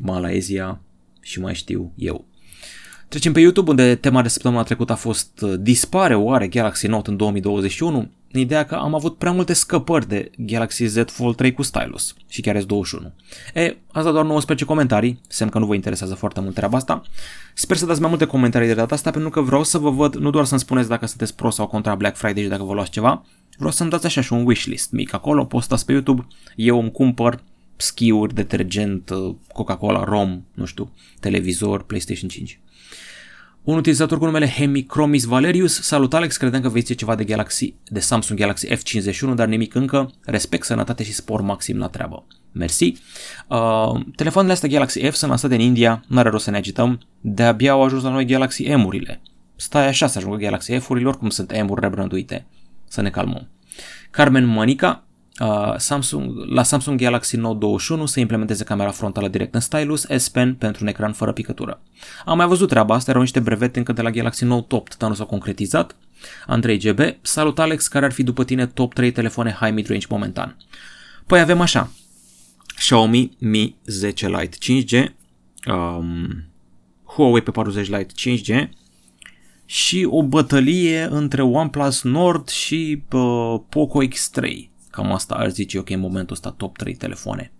Malaezia 0.00 0.80
și 1.20 1.40
mai 1.40 1.54
știu 1.54 1.92
eu. 1.96 2.24
Trecem 3.08 3.32
pe 3.32 3.40
YouTube, 3.40 3.70
unde 3.70 3.94
tema 3.94 4.22
de 4.22 4.28
săptămâna 4.28 4.62
trecută 4.62 4.92
a 4.92 4.96
fost 4.96 5.40
uh, 5.40 5.54
Dispare 5.60 6.14
oare 6.14 6.48
Galaxy 6.48 6.86
Note 6.86 7.10
în 7.10 7.16
2021? 7.16 8.10
Ideea 8.32 8.64
că 8.64 8.74
am 8.74 8.94
avut 8.94 9.18
prea 9.18 9.32
multe 9.32 9.52
scăpări 9.52 10.08
de 10.08 10.30
Galaxy 10.36 10.84
Z 10.84 10.96
Fold 11.06 11.36
3 11.36 11.52
cu 11.52 11.62
stylus 11.62 12.14
și 12.28 12.40
chiar 12.40 12.56
S21. 12.56 13.12
E, 13.54 13.76
asta 13.92 14.10
doar 14.12 14.24
19 14.24 14.66
comentarii, 14.66 15.20
semn 15.28 15.50
că 15.50 15.58
nu 15.58 15.66
vă 15.66 15.74
interesează 15.74 16.14
foarte 16.14 16.40
mult 16.40 16.54
treaba 16.54 16.76
asta. 16.76 17.02
Sper 17.54 17.76
să 17.76 17.86
dați 17.86 18.00
mai 18.00 18.08
multe 18.08 18.24
comentarii 18.24 18.68
de 18.68 18.74
data 18.74 18.94
asta 18.94 19.10
pentru 19.10 19.30
că 19.30 19.40
vreau 19.40 19.64
să 19.64 19.78
vă 19.78 19.90
văd, 19.90 20.14
nu 20.14 20.30
doar 20.30 20.44
să-mi 20.44 20.60
spuneți 20.60 20.88
dacă 20.88 21.06
sunteți 21.06 21.34
pro 21.34 21.50
sau 21.50 21.66
contra 21.66 21.94
Black 21.94 22.16
Friday 22.16 22.42
și 22.42 22.48
dacă 22.48 22.62
vă 22.62 22.72
luați 22.72 22.90
ceva, 22.90 23.24
vreau 23.56 23.72
să-mi 23.72 23.90
dați 23.90 24.06
așa 24.06 24.20
și 24.20 24.32
un 24.32 24.46
wishlist 24.46 24.90
mic 24.90 25.12
acolo, 25.12 25.44
postați 25.44 25.84
pe 25.84 25.92
YouTube, 25.92 26.26
eu 26.56 26.80
îmi 26.80 26.90
cumpăr 26.90 27.42
schiuri, 27.76 28.34
detergent, 28.34 29.10
uh, 29.10 29.34
Coca-Cola, 29.52 30.04
rom, 30.04 30.42
nu 30.54 30.64
știu, 30.64 30.92
televizor, 31.20 31.82
PlayStation 31.82 32.28
5. 32.28 32.60
Un 33.68 33.76
utilizator 33.76 34.18
cu 34.18 34.24
numele 34.24 34.48
Hemicromis 34.48 35.24
Valerius. 35.24 35.82
Salut 35.82 36.14
Alex, 36.14 36.36
credeam 36.36 36.62
că 36.62 36.68
vei 36.68 36.80
zice 36.80 36.94
ceva 36.94 37.14
de 37.14 37.24
Galaxy, 37.24 37.74
de 37.88 38.00
Samsung 38.00 38.38
Galaxy 38.38 38.66
F51, 38.66 39.34
dar 39.34 39.46
nimic 39.46 39.74
încă. 39.74 40.10
Respect, 40.24 40.64
sănătate 40.64 41.04
și 41.04 41.12
spor 41.12 41.40
maxim 41.40 41.78
la 41.78 41.88
treabă. 41.88 42.26
Mersi. 42.52 42.92
Uh, 43.48 44.00
telefoanele 44.16 44.52
astea 44.52 44.68
Galaxy 44.68 45.00
F 45.00 45.14
sunt 45.14 45.30
lansate 45.30 45.54
în 45.54 45.60
India, 45.60 46.04
nu 46.06 46.18
are 46.18 46.28
rost 46.28 46.44
să 46.44 46.50
ne 46.50 46.56
agităm. 46.56 47.00
De-abia 47.20 47.72
au 47.72 47.82
ajuns 47.82 48.02
la 48.02 48.10
noi 48.10 48.24
Galaxy 48.26 48.74
M-urile. 48.74 49.20
Stai 49.56 49.86
așa 49.86 50.06
să 50.06 50.18
ajungă 50.18 50.36
Galaxy 50.36 50.78
F-urile, 50.78 51.08
oricum 51.08 51.28
sunt 51.28 51.62
M-uri 51.62 51.80
rebranduite. 51.80 52.46
Să 52.88 53.00
ne 53.00 53.10
calmăm. 53.10 53.48
Carmen 54.10 54.44
Manica, 54.44 55.04
Uh, 55.40 55.74
Samsung, 55.76 56.36
la 56.48 56.62
Samsung 56.62 57.00
Galaxy 57.00 57.36
Note 57.36 57.58
21 57.58 58.06
se 58.06 58.20
implementeze 58.20 58.64
camera 58.64 58.90
frontală 58.90 59.28
direct 59.28 59.54
în 59.54 59.60
stylus, 59.60 60.06
S 60.16 60.28
Pen 60.28 60.54
pentru 60.54 60.82
un 60.82 60.88
ecran 60.88 61.12
fără 61.12 61.32
picătură. 61.32 61.80
Am 62.24 62.36
mai 62.36 62.46
văzut 62.46 62.68
treaba 62.68 62.94
asta, 62.94 63.10
erau 63.10 63.22
niște 63.22 63.40
brevete 63.40 63.78
încă 63.78 63.92
de 63.92 64.02
la 64.02 64.10
Galaxy 64.10 64.44
Note 64.44 64.74
8, 64.74 64.96
dar 64.96 65.08
nu 65.08 65.14
s-au 65.14 65.26
concretizat. 65.26 65.96
Andrei 66.46 66.78
GB, 66.78 67.00
salut 67.20 67.58
Alex, 67.58 67.88
care 67.88 68.04
ar 68.04 68.12
fi 68.12 68.22
după 68.22 68.44
tine 68.44 68.66
top 68.66 68.94
3 68.94 69.12
telefoane 69.12 69.56
high 69.60 69.72
mid-range 69.72 70.06
momentan? 70.08 70.56
Păi 71.26 71.40
avem 71.40 71.60
așa, 71.60 71.90
Xiaomi 72.76 73.36
Mi 73.38 73.76
10 73.84 74.28
Lite 74.28 74.56
5G, 74.56 75.04
um, 75.72 76.44
Huawei 77.04 77.42
P40 77.42 77.74
Lite 77.74 78.06
5G 78.06 78.68
și 79.64 80.06
o 80.10 80.22
bătălie 80.22 81.08
între 81.10 81.42
OnePlus 81.42 82.02
Nord 82.02 82.48
și 82.48 83.02
uh, 83.12 83.60
Poco 83.68 84.04
X3 84.04 84.68
Cam 84.90 85.12
asta 85.12 85.34
ar 85.34 85.50
zice 85.50 85.76
eu 85.76 85.82
că 85.82 85.92
e 85.92 85.94
în 85.94 86.00
momentul 86.00 86.34
ăsta 86.34 86.50
top 86.50 86.76
3 86.76 86.94
telefoane 86.94 87.52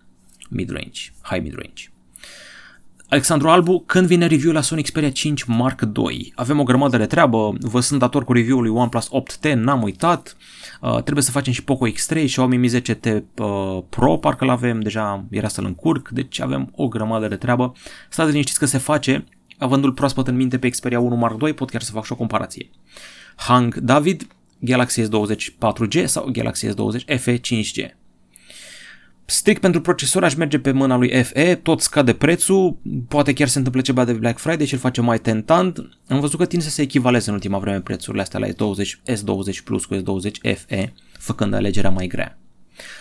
mid-range, 0.49 1.13
high 1.23 1.43
mid-range. 1.43 1.91
Alexandru 3.11 3.49
Albu, 3.49 3.83
când 3.87 4.07
vine 4.07 4.27
review 4.27 4.53
la 4.53 4.61
Sony 4.61 4.83
Xperia 4.83 5.11
5 5.11 5.45
Mark 5.45 5.81
II? 5.97 6.33
Avem 6.37 6.61
o 6.61 6.63
grămadă 6.63 6.97
de 6.97 7.07
treabă, 7.07 7.55
vă 7.61 7.81
sunt 7.81 8.01
dator 8.01 8.25
cu 8.25 8.33
review-ul 8.33 8.63
lui 8.63 8.71
OnePlus 8.71 9.09
8T, 9.09 9.53
n-am 9.55 9.83
uitat. 9.83 10.37
Uh, 10.81 11.03
trebuie 11.03 11.25
să 11.25 11.31
facem 11.31 11.53
și 11.53 11.65
Poco 11.65 11.89
X3 11.89 12.17
și 12.17 12.25
Xiaomi 12.25 12.57
Mi 12.57 12.81
10T 12.81 13.13
uh, 13.13 13.79
Pro, 13.89 14.17
parcă 14.17 14.45
l-avem, 14.45 14.81
deja 14.81 15.25
era 15.31 15.49
să-l 15.49 15.65
încurc, 15.65 16.09
deci 16.09 16.41
avem 16.41 16.73
o 16.75 16.89
grămadă 16.89 17.29
de 17.29 17.37
treabă. 17.37 17.73
Stați 18.09 18.31
liniștiți 18.31 18.59
că 18.59 18.67
se 18.67 18.79
face, 18.79 19.25
avându-l 19.59 19.93
proaspăt 19.93 20.29
în 20.29 20.37
minte 20.37 20.59
pe 20.59 20.69
Xperia 20.69 21.01
1 21.01 21.17
Mark 21.17 21.43
II, 21.43 21.53
pot 21.53 21.71
chiar 21.71 21.83
să 21.83 21.93
fac 21.93 22.05
și 22.05 22.13
o 22.13 22.17
comparație. 22.17 22.71
Hang 23.37 23.77
David, 23.77 24.27
Galaxy 24.59 25.03
S20 25.03 25.37
4G 25.37 26.05
sau 26.05 26.29
Galaxy 26.33 26.67
S20 26.67 27.19
FE 27.19 27.41
5G. 27.41 27.99
Strict 29.31 29.61
pentru 29.61 29.81
procesor 29.81 30.25
aș 30.25 30.35
merge 30.35 30.59
pe 30.59 30.71
mâna 30.71 30.97
lui 30.97 31.23
FE, 31.23 31.55
tot 31.55 31.81
scade 31.81 32.13
prețul, 32.13 32.79
poate 33.09 33.33
chiar 33.33 33.49
se 33.49 33.59
întâmplă 33.59 33.81
ceva 33.81 34.05
de 34.05 34.13
Black 34.13 34.39
Friday 34.39 34.67
și 34.67 34.73
îl 34.73 34.79
face 34.79 35.01
mai 35.01 35.19
tentant. 35.19 35.99
Am 36.09 36.21
văzut 36.21 36.39
că 36.39 36.47
tind 36.47 36.63
să 36.63 36.71
se 36.71 36.83
echivaleze 36.83 37.29
în 37.29 37.35
ultima 37.35 37.59
vreme 37.59 37.81
prețurile 37.81 38.23
astea 38.23 38.39
la 38.39 38.47
S20, 38.47 39.13
S20 39.13 39.63
Plus 39.65 39.85
cu 39.85 39.95
S20 39.95 40.55
FE, 40.57 40.93
făcând 41.19 41.55
alegerea 41.55 41.91
mai 41.91 42.07
grea. 42.07 42.39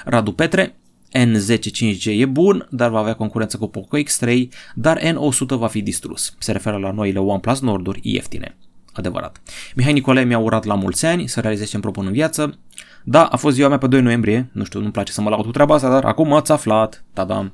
Radu 0.06 0.32
Petre, 0.32 0.76
N10 1.14 1.58
5G 1.58 2.06
e 2.06 2.26
bun, 2.26 2.68
dar 2.72 2.90
va 2.90 3.00
avea 3.00 3.14
concurență 3.14 3.58
cu 3.58 3.68
Poco 3.68 3.98
X3, 3.98 4.48
dar 4.76 5.00
N100 5.00 5.48
va 5.48 5.68
fi 5.68 5.82
distrus. 5.82 6.36
Se 6.40 6.52
referă 6.52 6.78
la 6.78 6.92
noile 6.92 7.20
OnePlus 7.20 7.60
Norduri 7.60 8.00
ieftine 8.04 8.58
adevărat. 9.00 9.42
Mihai 9.76 9.94
Nicolae 9.94 10.24
mi-a 10.24 10.38
urat 10.40 10.64
la 10.64 10.74
mulți 10.74 11.06
ani 11.06 11.28
să 11.28 11.40
realizez 11.40 11.70
ce-mi 11.70 11.82
propun 11.82 12.06
în 12.06 12.12
viață. 12.12 12.60
Da, 13.04 13.24
a 13.26 13.36
fost 13.38 13.56
ziua 13.56 13.70
mea 13.70 13.78
pe 13.78 13.88
2 13.88 14.02
noiembrie, 14.02 14.50
nu 14.52 14.64
știu, 14.64 14.80
nu-mi 14.80 14.92
place 14.92 15.12
să 15.12 15.22
mă 15.22 15.30
laud 15.30 15.46
cu 15.46 15.52
treaba 15.52 15.74
asta, 15.74 15.90
dar 15.90 16.04
acum 16.04 16.34
ați 16.34 16.52
aflat, 16.52 17.04
tada, 17.14 17.52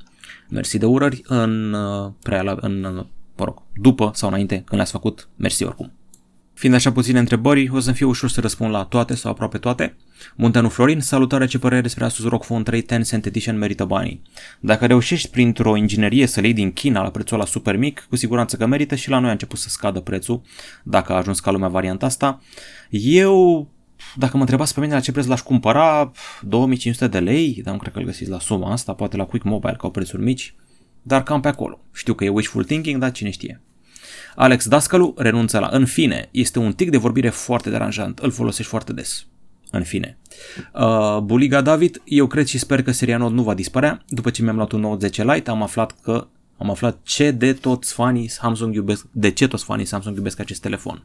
mersi 0.49 0.77
de 0.77 0.85
urări 0.85 1.21
în, 1.25 1.73
uh, 1.73 2.11
preala, 2.21 2.57
în 2.61 2.83
uh, 2.83 3.05
Vă 3.35 3.43
rog, 3.43 3.61
după 3.75 4.11
sau 4.13 4.29
înainte, 4.29 4.55
când 4.55 4.71
le-ați 4.71 4.91
făcut, 4.91 5.29
mersi 5.35 5.63
oricum. 5.63 5.91
Fiind 6.53 6.75
așa 6.75 6.91
puține 6.91 7.19
întrebări, 7.19 7.69
o 7.69 7.79
să-mi 7.79 7.95
fie 7.95 8.05
ușor 8.05 8.29
să 8.29 8.41
răspund 8.41 8.71
la 8.71 8.83
toate 8.83 9.15
sau 9.15 9.31
aproape 9.31 9.57
toate. 9.57 9.95
Munteanu 10.35 10.69
Florin, 10.69 10.99
salutare 10.99 11.45
ce 11.45 11.59
părere 11.59 11.81
despre 11.81 12.03
Asus 12.03 12.25
ROG 12.25 12.43
Phone 12.43 12.63
3 12.63 12.85
10 12.87 13.01
Cent 13.01 13.25
Edition 13.25 13.57
merită 13.57 13.85
banii. 13.85 14.21
Dacă 14.59 14.85
reușești 14.85 15.29
printr-o 15.29 15.75
inginerie 15.75 16.25
să 16.25 16.39
le 16.39 16.45
iei 16.45 16.55
din 16.55 16.71
China 16.71 17.03
la 17.03 17.09
prețul 17.09 17.37
la 17.37 17.45
super 17.45 17.77
mic, 17.77 18.05
cu 18.09 18.15
siguranță 18.15 18.57
că 18.57 18.65
merită 18.65 18.95
și 18.95 19.09
la 19.09 19.19
noi 19.19 19.29
a 19.29 19.31
început 19.31 19.59
să 19.59 19.69
scadă 19.69 19.99
prețul, 19.99 20.41
dacă 20.83 21.13
a 21.13 21.15
ajuns 21.15 21.39
ca 21.39 21.51
lumea 21.51 21.67
varianta 21.67 22.05
asta. 22.05 22.41
Eu 22.89 23.67
dacă 24.15 24.33
mă 24.33 24.41
întrebați 24.41 24.73
pe 24.73 24.79
mine 24.79 24.93
la 24.93 24.99
ce 24.99 25.11
preț 25.11 25.25
l-aș 25.25 25.41
cumpăra, 25.41 26.11
2500 26.41 27.07
de 27.07 27.19
lei, 27.19 27.61
dar 27.63 27.73
nu 27.73 27.79
cred 27.79 27.93
că 27.93 27.99
îl 27.99 28.05
găsiți 28.05 28.29
la 28.29 28.39
suma 28.39 28.71
asta, 28.71 28.93
poate 28.93 29.17
la 29.17 29.25
Quick 29.25 29.45
Mobile, 29.45 29.71
ca 29.73 29.79
au 29.81 29.91
prețuri 29.91 30.21
mici, 30.21 30.55
dar 31.01 31.23
cam 31.23 31.41
pe 31.41 31.47
acolo. 31.47 31.79
Știu 31.93 32.13
că 32.13 32.23
e 32.23 32.29
wishful 32.29 32.63
thinking, 32.63 32.99
dar 32.99 33.11
cine 33.11 33.29
știe. 33.29 33.61
Alex 34.35 34.67
Dascalu 34.67 35.13
renunță 35.17 35.59
la 35.59 35.69
în 35.71 35.85
fine. 35.85 36.29
Este 36.31 36.59
un 36.59 36.73
tic 36.73 36.89
de 36.89 36.97
vorbire 36.97 37.29
foarte 37.29 37.69
deranjant. 37.69 38.19
Îl 38.19 38.31
folosești 38.31 38.69
foarte 38.71 38.93
des. 38.93 39.25
În 39.71 39.83
fine. 39.83 40.17
Uh, 40.73 41.17
Buliga 41.19 41.61
David, 41.61 42.01
eu 42.05 42.27
cred 42.27 42.45
și 42.45 42.57
sper 42.57 42.83
că 42.83 42.91
seria 42.91 43.17
Note 43.17 43.33
nu 43.33 43.43
va 43.43 43.53
dispărea. 43.53 44.03
După 44.07 44.29
ce 44.29 44.41
mi-am 44.41 44.55
luat 44.55 44.71
un 44.71 44.79
Note 44.79 45.05
10 45.05 45.23
Lite, 45.23 45.49
am 45.49 45.61
aflat 45.61 45.95
că 46.01 46.27
am 46.57 46.69
aflat 46.69 46.99
ce 47.03 47.31
de 47.31 47.53
toți 47.53 47.93
fanii 47.93 48.27
Samsung 48.27 48.75
iubesc, 48.75 49.05
de 49.11 49.31
ce 49.31 49.47
toți 49.47 49.63
fanii 49.63 49.85
Samsung 49.85 50.15
iubesc 50.15 50.39
acest 50.39 50.61
telefon. 50.61 51.03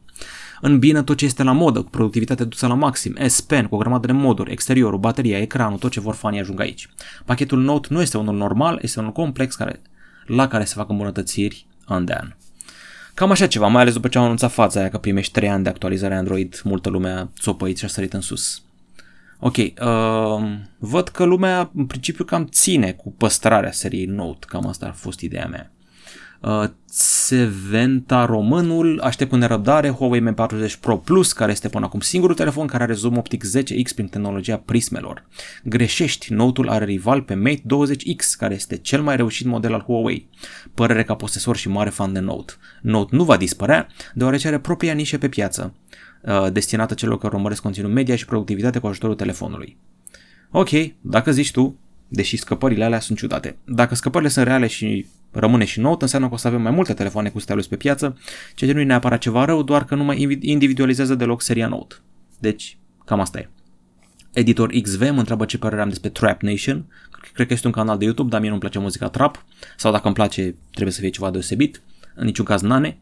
În 0.61 0.79
bine 0.79 1.03
tot 1.03 1.17
ce 1.17 1.25
este 1.25 1.43
la 1.43 1.51
modă, 1.51 1.81
cu 1.81 1.89
productivitatea 1.89 2.45
dusă 2.45 2.67
la 2.67 2.73
maxim, 2.73 3.15
S 3.27 3.41
Pen, 3.41 3.67
cu 3.67 3.75
o 3.75 3.77
grămadă 3.77 4.07
de 4.07 4.13
moduri, 4.13 4.51
exteriorul, 4.51 4.99
bateria, 4.99 5.37
ecranul, 5.37 5.77
tot 5.77 5.91
ce 5.91 5.99
vor 5.99 6.15
fanii 6.15 6.39
ajung 6.39 6.59
aici. 6.59 6.89
Pachetul 7.25 7.61
Note 7.61 7.87
nu 7.91 8.01
este 8.01 8.17
unul 8.17 8.35
normal, 8.35 8.79
este 8.81 8.99
unul 8.99 9.11
complex 9.11 9.55
care, 9.55 9.81
la 10.25 10.47
care 10.47 10.63
se 10.63 10.73
fac 10.75 10.89
îmbunătățiri 10.89 11.65
an 11.85 12.05
de 12.05 12.13
an. 12.13 12.33
Cam 13.19 13.31
așa 13.31 13.47
ceva, 13.47 13.67
mai 13.67 13.81
ales 13.81 13.93
după 13.93 14.07
ce 14.07 14.17
am 14.17 14.23
anunțat 14.23 14.51
fața 14.51 14.79
aia 14.79 14.89
că 14.89 14.97
primești 14.97 15.31
3 15.31 15.49
ani 15.49 15.63
de 15.63 15.69
actualizare 15.69 16.15
Android, 16.15 16.61
multă 16.63 16.89
lume 16.89 17.09
a 17.09 17.27
țopăit 17.39 17.77
și 17.77 17.85
a 17.85 17.87
sărit 17.87 18.13
în 18.13 18.21
sus. 18.21 18.61
Ok, 19.39 19.55
uh, 19.57 19.73
văd 20.77 21.07
că 21.07 21.23
lumea 21.23 21.71
în 21.75 21.85
principiu 21.85 22.23
cam 22.23 22.45
ține 22.45 22.91
cu 22.91 23.13
păstrarea 23.17 23.71
seriei 23.71 24.05
Note, 24.05 24.45
cam 24.49 24.67
asta 24.67 24.85
a 24.85 24.91
fost 24.91 25.19
ideea 25.19 25.47
mea. 25.47 25.71
Uh, 26.41 26.63
Seventa 26.85 28.25
Românul 28.25 28.99
aștept 28.99 29.29
cu 29.29 29.35
nerăbdare 29.35 29.89
Huawei 29.89 30.33
M40 30.33 30.79
Pro 30.79 30.97
Plus, 30.97 31.33
care 31.33 31.51
este 31.51 31.69
până 31.69 31.85
acum 31.85 31.99
singurul 31.99 32.35
telefon 32.35 32.67
care 32.67 32.83
are 32.83 32.93
zoom 32.93 33.17
optic 33.17 33.43
10x 33.45 33.93
prin 33.95 34.07
tehnologia 34.07 34.57
prismelor. 34.57 35.27
Greșești, 35.63 36.33
Note-ul 36.33 36.69
are 36.69 36.85
rival 36.85 37.21
pe 37.21 37.33
Mate 37.33 37.61
20X, 37.61 38.37
care 38.37 38.53
este 38.53 38.77
cel 38.77 39.01
mai 39.01 39.15
reușit 39.15 39.45
model 39.45 39.73
al 39.73 39.81
Huawei. 39.81 40.29
Părere 40.73 41.03
ca 41.03 41.15
posesor 41.15 41.55
și 41.55 41.69
mare 41.69 41.89
fan 41.89 42.13
de 42.13 42.19
Note. 42.19 42.53
Note 42.81 43.15
nu 43.15 43.23
va 43.23 43.37
dispărea, 43.37 43.87
deoarece 44.13 44.47
are 44.47 44.59
propria 44.59 44.93
nișă 44.93 45.17
pe 45.17 45.29
piață, 45.29 45.73
uh, 46.21 46.51
destinată 46.51 46.93
celor 46.93 47.17
care 47.17 47.35
urmăresc 47.35 47.61
conținut 47.61 47.91
media 47.91 48.15
și 48.15 48.25
productivitate 48.25 48.79
cu 48.79 48.87
ajutorul 48.87 49.15
telefonului. 49.15 49.77
Ok, 50.51 50.69
dacă 51.01 51.31
zici 51.31 51.51
tu, 51.51 51.79
deși 52.07 52.37
scăpările 52.37 52.83
alea 52.83 52.99
sunt 52.99 53.17
ciudate. 53.17 53.57
Dacă 53.65 53.95
scăpările 53.95 54.29
sunt 54.29 54.45
reale 54.45 54.67
și 54.67 55.05
rămâne 55.31 55.65
și 55.65 55.79
Note, 55.79 56.03
înseamnă 56.03 56.27
că 56.27 56.33
o 56.33 56.37
să 56.37 56.47
avem 56.47 56.61
mai 56.61 56.71
multe 56.71 56.93
telefoane 56.93 57.29
cu 57.29 57.39
stylus 57.39 57.67
pe 57.67 57.75
piață, 57.75 58.17
ceea 58.55 58.69
ce 58.69 58.75
nu 58.75 58.81
e 58.81 58.85
neapărat 58.85 59.19
ceva 59.19 59.45
rău, 59.45 59.63
doar 59.63 59.85
că 59.85 59.95
nu 59.95 60.03
mai 60.03 60.39
individualizează 60.41 61.15
deloc 61.15 61.41
seria 61.41 61.67
Note. 61.67 61.95
Deci, 62.39 62.77
cam 63.05 63.19
asta 63.19 63.39
e. 63.39 63.49
Editor 64.33 64.69
XV 64.81 65.01
mă 65.01 65.19
întreabă 65.19 65.45
ce 65.45 65.57
părere 65.57 65.81
am 65.81 65.89
despre 65.89 66.09
Trap 66.09 66.41
Nation. 66.41 66.85
Cred 67.33 67.47
că 67.47 67.53
este 67.53 67.67
un 67.67 67.73
canal 67.73 67.97
de 67.97 68.03
YouTube, 68.03 68.29
dar 68.29 68.39
mie 68.39 68.49
nu-mi 68.49 68.61
place 68.61 68.79
muzica 68.79 69.09
trap. 69.09 69.45
Sau 69.77 69.91
dacă 69.91 70.05
îmi 70.05 70.15
place, 70.15 70.55
trebuie 70.71 70.93
să 70.93 70.99
fie 70.99 71.09
ceva 71.09 71.31
deosebit. 71.31 71.81
În 72.15 72.25
niciun 72.25 72.45
caz 72.45 72.61
Nane. 72.61 72.97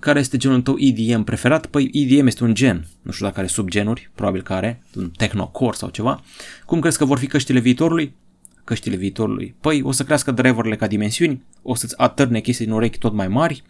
Care 0.00 0.18
este 0.18 0.36
genul 0.36 0.62
tău 0.62 0.76
EDM 0.78 1.24
preferat? 1.24 1.66
Păi 1.66 1.90
EDM 1.92 2.26
este 2.26 2.44
un 2.44 2.54
gen. 2.54 2.86
Nu 3.02 3.10
știu 3.10 3.26
dacă 3.26 3.38
are 3.38 3.48
subgenuri, 3.48 4.10
probabil 4.14 4.42
că 4.42 4.52
are. 4.52 4.82
Un 4.94 5.10
technocore 5.10 5.76
sau 5.76 5.88
ceva. 5.88 6.22
Cum 6.66 6.80
crezi 6.80 6.98
că 6.98 7.04
vor 7.04 7.18
fi 7.18 7.26
căștile 7.26 7.58
viitorului? 7.58 8.14
Căștile 8.66 8.96
viitorului. 8.96 9.54
Păi 9.60 9.82
o 9.82 9.92
să 9.92 10.04
crească 10.04 10.30
driverele 10.30 10.76
ca 10.76 10.86
dimensiuni, 10.86 11.44
o 11.62 11.74
să-ți 11.74 11.98
atârne 11.98 12.40
chestii 12.40 12.64
din 12.64 12.74
urechi 12.74 12.98
tot 12.98 13.12
mai 13.12 13.28
mari. 13.28 13.62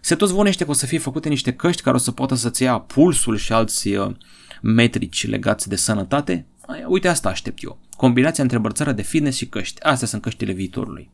Se 0.00 0.14
tot 0.14 0.28
zvonește 0.28 0.64
că 0.64 0.70
o 0.70 0.72
să 0.72 0.86
fie 0.86 0.98
făcute 0.98 1.28
niște 1.28 1.52
căști 1.52 1.82
care 1.82 1.96
o 1.96 1.98
să 1.98 2.10
poată 2.10 2.34
să-ți 2.34 2.62
ia 2.62 2.78
pulsul 2.78 3.36
și 3.36 3.52
alți 3.52 3.88
uh, 3.88 4.14
metrici 4.62 5.28
legați 5.28 5.68
de 5.68 5.76
sănătate. 5.76 6.46
Uite 6.88 7.08
asta 7.08 7.28
aștept 7.28 7.62
eu. 7.62 7.78
Combinația 7.96 8.42
între 8.42 8.58
bărțără 8.58 8.92
de 8.92 9.02
fitness 9.02 9.36
și 9.36 9.46
căști. 9.46 9.82
Astea 9.82 10.06
sunt 10.06 10.22
căștile 10.22 10.52
viitorului. 10.52 11.10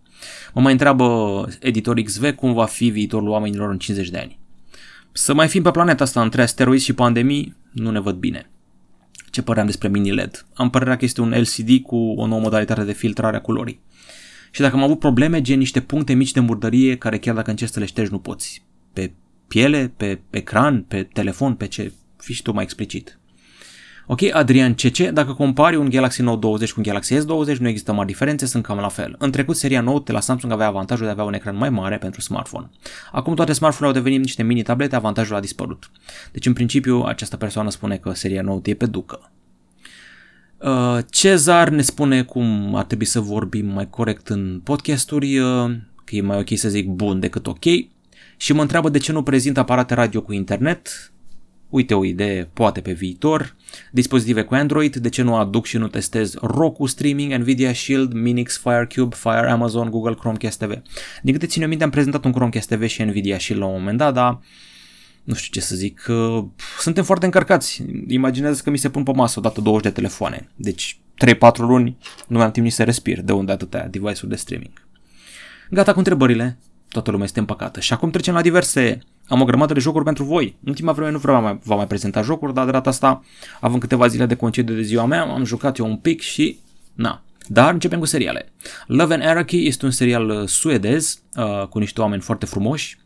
Mă 0.52 0.60
mai 0.60 0.72
întreabă 0.72 1.48
editor 1.60 2.00
XV 2.00 2.30
cum 2.30 2.52
va 2.52 2.66
fi 2.66 2.88
viitorul 2.88 3.28
oamenilor 3.28 3.70
în 3.70 3.78
50 3.78 4.08
de 4.08 4.18
ani. 4.18 4.38
Să 5.12 5.34
mai 5.34 5.48
fim 5.48 5.62
pe 5.62 5.70
planeta 5.70 6.04
asta 6.04 6.22
între 6.22 6.42
asteroizi 6.42 6.84
și 6.84 6.92
pandemii, 6.92 7.56
nu 7.72 7.90
ne 7.90 8.00
văd 8.00 8.16
bine 8.16 8.50
ce 9.36 9.42
păream 9.42 9.66
despre 9.66 9.88
mini 9.88 10.12
LED. 10.12 10.46
Am 10.54 10.70
părerea 10.70 10.96
că 10.96 11.04
este 11.04 11.20
un 11.20 11.34
LCD 11.36 11.82
cu 11.82 11.96
o 11.96 12.26
nouă 12.26 12.40
modalitate 12.40 12.84
de 12.84 12.92
filtrare 12.92 13.36
a 13.36 13.40
culorii. 13.40 13.80
Și 14.50 14.60
dacă 14.60 14.76
am 14.76 14.82
avut 14.82 14.98
probleme, 14.98 15.40
gen 15.40 15.58
niște 15.58 15.80
puncte 15.80 16.12
mici 16.12 16.32
de 16.32 16.40
murdărie 16.40 16.96
care 16.96 17.18
chiar 17.18 17.34
dacă 17.34 17.50
încerci 17.50 17.72
să 17.72 17.78
le 17.78 17.86
ștergi 17.86 18.12
nu 18.12 18.18
poți. 18.18 18.62
Pe 18.92 19.12
piele, 19.48 19.92
pe 19.96 20.20
ecran, 20.30 20.82
pe 20.82 21.02
telefon, 21.02 21.54
pe 21.54 21.66
ce, 21.66 21.92
fii 22.16 22.34
și 22.34 22.42
tu 22.42 22.52
mai 22.52 22.62
explicit. 22.62 23.18
Ok, 24.08 24.20
Adrian 24.32 24.74
CC, 24.74 24.98
dacă 24.98 25.32
compari 25.32 25.76
un 25.76 25.88
Galaxy 25.88 26.22
Note 26.22 26.38
20 26.38 26.72
cu 26.72 26.74
un 26.76 26.82
Galaxy 26.82 27.14
S20, 27.14 27.56
nu 27.58 27.68
există 27.68 27.92
mari 27.92 28.06
diferențe, 28.06 28.46
sunt 28.46 28.62
cam 28.62 28.78
la 28.78 28.88
fel. 28.88 29.14
În 29.18 29.30
trecut, 29.30 29.56
seria 29.56 29.80
Note 29.80 30.02
de 30.04 30.12
la 30.12 30.20
Samsung 30.20 30.52
avea 30.52 30.66
avantajul 30.66 31.04
de 31.04 31.10
a 31.10 31.12
avea 31.12 31.24
un 31.24 31.34
ecran 31.34 31.56
mai 31.56 31.70
mare 31.70 31.98
pentru 31.98 32.20
smartphone. 32.20 32.70
Acum 33.12 33.34
toate 33.34 33.52
smartphone-urile 33.52 33.98
au 33.98 34.04
devenit 34.04 34.26
niște 34.26 34.42
mini-tablete, 34.42 34.96
avantajul 34.96 35.36
a 35.36 35.40
dispărut. 35.40 35.90
Deci, 36.32 36.46
în 36.46 36.52
principiu, 36.52 37.02
această 37.02 37.36
persoană 37.36 37.70
spune 37.70 37.96
că 37.96 38.12
seria 38.12 38.42
Note 38.42 38.70
e 38.70 38.74
pe 38.74 38.86
ducă. 38.86 39.30
Uh, 40.58 40.98
Cezar 41.10 41.68
ne 41.68 41.82
spune 41.82 42.22
cum 42.22 42.74
ar 42.74 42.84
trebui 42.84 43.06
să 43.06 43.20
vorbim 43.20 43.66
mai 43.66 43.90
corect 43.90 44.28
în 44.28 44.60
podcasturi, 44.64 45.38
uh, 45.38 45.70
că 46.04 46.16
e 46.16 46.20
mai 46.20 46.38
ok 46.38 46.58
să 46.58 46.68
zic 46.68 46.88
bun 46.88 47.20
decât 47.20 47.46
ok, 47.46 47.64
și 48.36 48.52
mă 48.52 48.60
întreabă 48.60 48.88
de 48.88 48.98
ce 48.98 49.12
nu 49.12 49.22
prezint 49.22 49.58
aparate 49.58 49.94
radio 49.94 50.22
cu 50.22 50.32
internet, 50.32 51.12
Uite 51.68 51.94
o 51.94 52.04
idee, 52.04 52.48
poate 52.52 52.80
pe 52.80 52.92
viitor. 52.92 53.56
Dispozitive 53.90 54.42
cu 54.42 54.54
Android, 54.54 54.96
de 54.96 55.08
ce 55.08 55.22
nu 55.22 55.36
aduc 55.36 55.66
și 55.66 55.76
nu 55.76 55.88
testez 55.88 56.34
Roku 56.34 56.86
Streaming, 56.86 57.32
Nvidia 57.32 57.72
Shield, 57.72 58.12
Minix, 58.12 58.58
Firecube, 58.58 59.16
Fire, 59.18 59.50
Amazon, 59.50 59.90
Google 59.90 60.14
Chromecast 60.14 60.58
TV. 60.58 60.70
Din 61.22 61.32
câte 61.32 61.46
țin 61.46 61.62
eu 61.62 61.68
minte, 61.68 61.84
am 61.84 61.90
prezentat 61.90 62.24
un 62.24 62.32
Chromecast 62.32 62.68
TV 62.68 62.86
și 62.86 63.02
Nvidia 63.02 63.38
Shield 63.38 63.62
la 63.62 63.68
un 63.68 63.78
moment 63.78 63.98
dat, 63.98 64.14
dar 64.14 64.40
nu 65.24 65.34
știu 65.34 65.60
ce 65.60 65.66
să 65.66 65.74
zic, 65.74 66.06
suntem 66.78 67.04
foarte 67.04 67.24
încărcați. 67.24 67.84
Imaginează 68.06 68.60
că 68.64 68.70
mi 68.70 68.78
se 68.78 68.90
pun 68.90 69.02
pe 69.02 69.12
masă 69.12 69.38
odată 69.38 69.60
20 69.60 69.82
de 69.82 69.90
telefoane. 69.90 70.48
Deci 70.56 70.98
3-4 71.34 71.36
luni 71.56 71.96
nu 72.26 72.40
am 72.40 72.50
timp 72.50 72.64
nici 72.64 72.74
să 72.74 72.84
respir, 72.84 73.20
de 73.20 73.32
unde 73.32 73.52
atâtea 73.52 73.88
device-uri 73.88 74.28
de 74.28 74.36
streaming. 74.36 74.86
Gata 75.70 75.92
cu 75.92 75.98
întrebările, 75.98 76.58
toată 76.88 77.10
lumea 77.10 77.26
este 77.26 77.38
împăcată. 77.38 77.80
Și 77.80 77.92
acum 77.92 78.10
trecem 78.10 78.34
la 78.34 78.42
diverse 78.42 78.98
am 79.28 79.40
o 79.40 79.44
grămadă 79.44 79.72
de 79.72 79.80
jocuri 79.80 80.04
pentru 80.04 80.24
voi. 80.24 80.56
În 80.62 80.68
ultima 80.68 80.92
vreme 80.92 81.10
nu 81.10 81.18
vreau 81.18 81.42
mai, 81.42 81.58
vă 81.64 81.74
mai 81.74 81.86
prezenta 81.86 82.22
jocuri, 82.22 82.54
dar 82.54 82.64
de 82.64 82.70
data 82.70 82.90
asta, 82.90 83.24
având 83.60 83.80
câteva 83.80 84.06
zile 84.06 84.26
de 84.26 84.34
concediu 84.34 84.74
de 84.74 84.82
ziua 84.82 85.04
mea, 85.04 85.22
am 85.22 85.44
jucat 85.44 85.78
eu 85.78 85.86
un 85.86 85.96
pic 85.96 86.20
și, 86.20 86.58
na, 86.94 87.22
dar 87.46 87.72
începem 87.72 87.98
cu 87.98 88.04
seriale. 88.04 88.52
Love 88.86 89.14
and 89.14 89.22
Anarchy 89.22 89.66
este 89.66 89.84
un 89.84 89.90
serial 89.90 90.28
uh, 90.28 90.48
suedez 90.48 91.22
uh, 91.36 91.66
cu 91.66 91.78
niște 91.78 92.00
oameni 92.00 92.22
foarte 92.22 92.46
frumoși. 92.46 92.98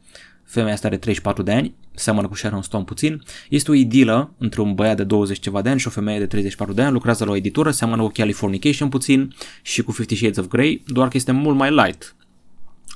Femeia 0.44 0.72
asta 0.72 0.87
are 0.87 0.96
34 0.96 1.42
de 1.42 1.52
ani, 1.52 1.74
seamănă 1.94 2.28
cu 2.28 2.35
Sharon 2.35 2.62
Stone 2.62 2.85
puțin. 2.85 3.22
Este 3.48 3.70
o 3.70 3.74
idilă 3.74 4.35
între 4.38 4.61
un 4.61 4.74
băiat 4.74 4.96
de 4.96 5.04
20 5.04 5.38
ceva 5.38 5.62
de 5.62 5.68
ani 5.68 5.80
și 5.80 5.87
o 5.87 5.90
femeie 5.90 6.18
de 6.18 6.26
34 6.26 6.74
de 6.74 6.83
ani, 6.83 6.92
lucrează 6.92 7.24
la 7.24 7.30
o 7.30 7.37
editură, 7.37 7.70
seamănă 7.70 8.02
cu 8.02 8.11
Californication 8.14 8.88
puțin 8.88 9.35
și 9.62 9.83
cu 9.83 9.92
Fifty 9.92 10.14
Shades 10.14 10.37
of 10.37 10.46
Grey, 10.46 10.83
doar 10.87 11.09
că 11.09 11.16
este 11.16 11.33
mult 11.33 11.56
mai 11.56 11.70
light. 11.70 12.14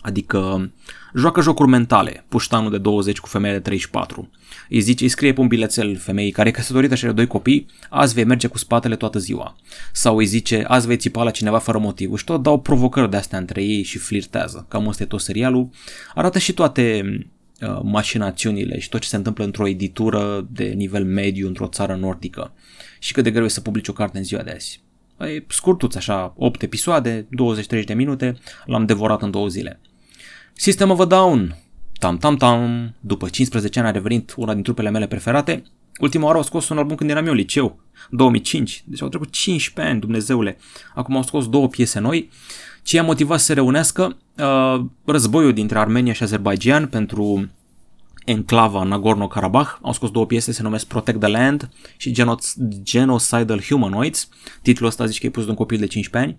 Adică 0.04 0.70
joacă 1.14 1.40
jocuri 1.40 1.68
mentale, 1.68 2.24
puștanul 2.28 2.70
de 2.70 2.78
20 2.78 3.18
cu 3.18 3.28
femeia 3.28 3.52
de 3.52 3.60
34. 3.60 4.30
Îi 4.68 4.80
zice, 4.80 5.04
îi 5.04 5.10
scrie 5.10 5.32
pe 5.32 5.40
un 5.40 5.46
bilețel 5.46 5.96
femeii 5.96 6.30
care 6.30 6.48
e 6.48 6.52
căsătorită 6.52 6.94
și 6.94 7.04
are 7.04 7.14
doi 7.14 7.26
copii, 7.26 7.66
azi 7.90 8.14
vei 8.14 8.24
merge 8.24 8.46
cu 8.46 8.58
spatele 8.58 8.96
toată 8.96 9.18
ziua. 9.18 9.56
Sau 9.92 10.16
îi 10.16 10.24
zice, 10.24 10.64
azi 10.68 10.86
vei 10.86 10.96
țipa 10.96 11.22
la 11.22 11.30
cineva 11.30 11.58
fără 11.58 11.78
motiv. 11.78 12.16
Și 12.16 12.24
tot 12.24 12.42
dau 12.42 12.60
provocări 12.60 13.10
de 13.10 13.16
astea 13.16 13.38
între 13.38 13.62
ei 13.62 13.82
și 13.82 13.98
flirtează. 13.98 14.66
Cam 14.68 14.88
asta 14.88 15.02
e 15.02 15.06
tot 15.06 15.20
serialul. 15.20 15.68
Arată 16.14 16.38
și 16.38 16.52
toate 16.52 17.02
uh, 17.60 17.80
mașinațiunile 17.82 18.78
și 18.78 18.88
tot 18.88 19.00
ce 19.00 19.08
se 19.08 19.16
întâmplă 19.16 19.44
într-o 19.44 19.68
editură 19.68 20.48
de 20.50 20.64
nivel 20.64 21.04
mediu 21.04 21.46
într-o 21.46 21.66
țară 21.66 21.94
nordică. 21.94 22.52
Și 22.98 23.12
cât 23.12 23.24
de 23.24 23.30
greu 23.30 23.44
e 23.44 23.48
să 23.48 23.60
publici 23.60 23.88
o 23.88 23.92
carte 23.92 24.18
în 24.18 24.24
ziua 24.24 24.42
de 24.42 24.50
azi. 24.50 24.82
E 25.20 25.44
scurtuț, 25.48 25.94
așa, 25.94 26.34
8 26.36 26.62
episoade, 26.62 27.26
20-30 27.82 27.84
de 27.84 27.94
minute, 27.94 28.36
l-am 28.64 28.86
devorat 28.86 29.22
în 29.22 29.30
două 29.30 29.48
zile. 29.48 29.80
System 30.56 30.90
of 30.90 31.00
a 31.00 31.04
Down. 31.04 31.56
Tam 31.98 32.18
tam 32.18 32.36
tam. 32.36 32.94
După 33.00 33.28
15 33.28 33.78
ani 33.78 33.88
a 33.88 33.90
revenit 33.90 34.34
una 34.36 34.54
din 34.54 34.62
trupele 34.62 34.90
mele 34.90 35.06
preferate. 35.06 35.62
Ultima 36.00 36.24
oară 36.24 36.36
au 36.36 36.42
scos 36.42 36.68
un 36.68 36.78
album 36.78 36.96
când 36.96 37.10
eram 37.10 37.26
eu 37.26 37.32
liceu, 37.32 37.78
2005. 38.10 38.84
Deci 38.86 39.02
au 39.02 39.08
trecut 39.08 39.30
15 39.30 39.92
ani, 39.92 40.00
Dumnezeule. 40.00 40.56
Acum 40.94 41.16
au 41.16 41.22
scos 41.22 41.48
două 41.48 41.68
piese 41.68 41.98
noi. 41.98 42.30
Ce 42.82 42.96
i-a 42.96 43.02
motivat 43.02 43.38
să 43.38 43.44
se 43.44 43.52
reunească? 43.52 44.16
Uh, 44.38 44.84
războiul 45.04 45.52
dintre 45.52 45.78
Armenia 45.78 46.12
și 46.12 46.22
Azerbaijan 46.22 46.86
pentru 46.86 47.50
enclava 48.24 48.84
Nagorno-Karabakh. 48.84 49.78
Au 49.82 49.92
scos 49.92 50.10
două 50.10 50.26
piese, 50.26 50.52
se 50.52 50.62
numesc 50.62 50.86
Protect 50.86 51.20
the 51.20 51.28
Land 51.28 51.68
și 51.96 52.12
Genocidal 52.82 53.62
Humanoids. 53.68 54.28
Titlul 54.62 54.88
ăsta 54.88 55.06
zici 55.06 55.20
că 55.20 55.26
e 55.26 55.30
pus 55.30 55.44
de 55.44 55.50
un 55.50 55.56
copil 55.56 55.78
de 55.78 55.86
15 55.86 56.30
ani. 56.30 56.38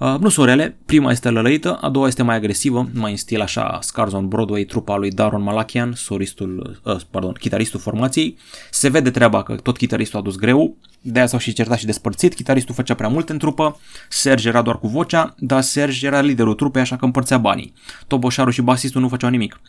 Uh, 0.00 0.16
nu 0.20 0.28
sunt 0.28 0.46
rele, 0.46 0.76
prima 0.86 1.10
este 1.10 1.30
lălăită, 1.30 1.76
a 1.76 1.88
doua 1.88 2.06
este 2.06 2.22
mai 2.22 2.36
agresivă, 2.36 2.88
mai 2.94 3.10
în 3.10 3.16
stil 3.16 3.40
așa 3.40 3.78
Scars 3.82 4.12
on 4.12 4.28
Broadway, 4.28 4.64
trupa 4.64 4.96
lui 4.96 5.10
Daron 5.10 5.42
Malakian, 5.42 5.92
solistul, 5.92 6.80
uh, 6.84 6.96
pardon, 7.10 7.32
chitaristul 7.32 7.80
formației. 7.80 8.38
Se 8.70 8.88
vede 8.88 9.10
treaba 9.10 9.42
că 9.42 9.54
tot 9.54 9.76
chitaristul 9.76 10.18
a 10.18 10.22
dus 10.22 10.36
greu, 10.36 10.76
de 11.00 11.18
aia 11.18 11.28
s-au 11.28 11.38
și 11.38 11.52
certat 11.52 11.78
și 11.78 11.86
despărțit, 11.86 12.34
chitaristul 12.34 12.74
făcea 12.74 12.94
prea 12.94 13.08
mult 13.08 13.28
în 13.28 13.38
trupă, 13.38 13.80
Serge 14.08 14.48
era 14.48 14.62
doar 14.62 14.78
cu 14.78 14.88
vocea, 14.88 15.34
dar 15.38 15.62
Serge 15.62 16.06
era 16.06 16.20
liderul 16.20 16.54
trupei, 16.54 16.82
așa 16.82 16.96
că 16.96 17.04
împărțea 17.04 17.38
banii. 17.38 17.72
Toboșarul 18.06 18.52
și 18.52 18.62
basistul 18.62 19.00
nu 19.00 19.08
făceau 19.08 19.30
nimic. 19.30 19.60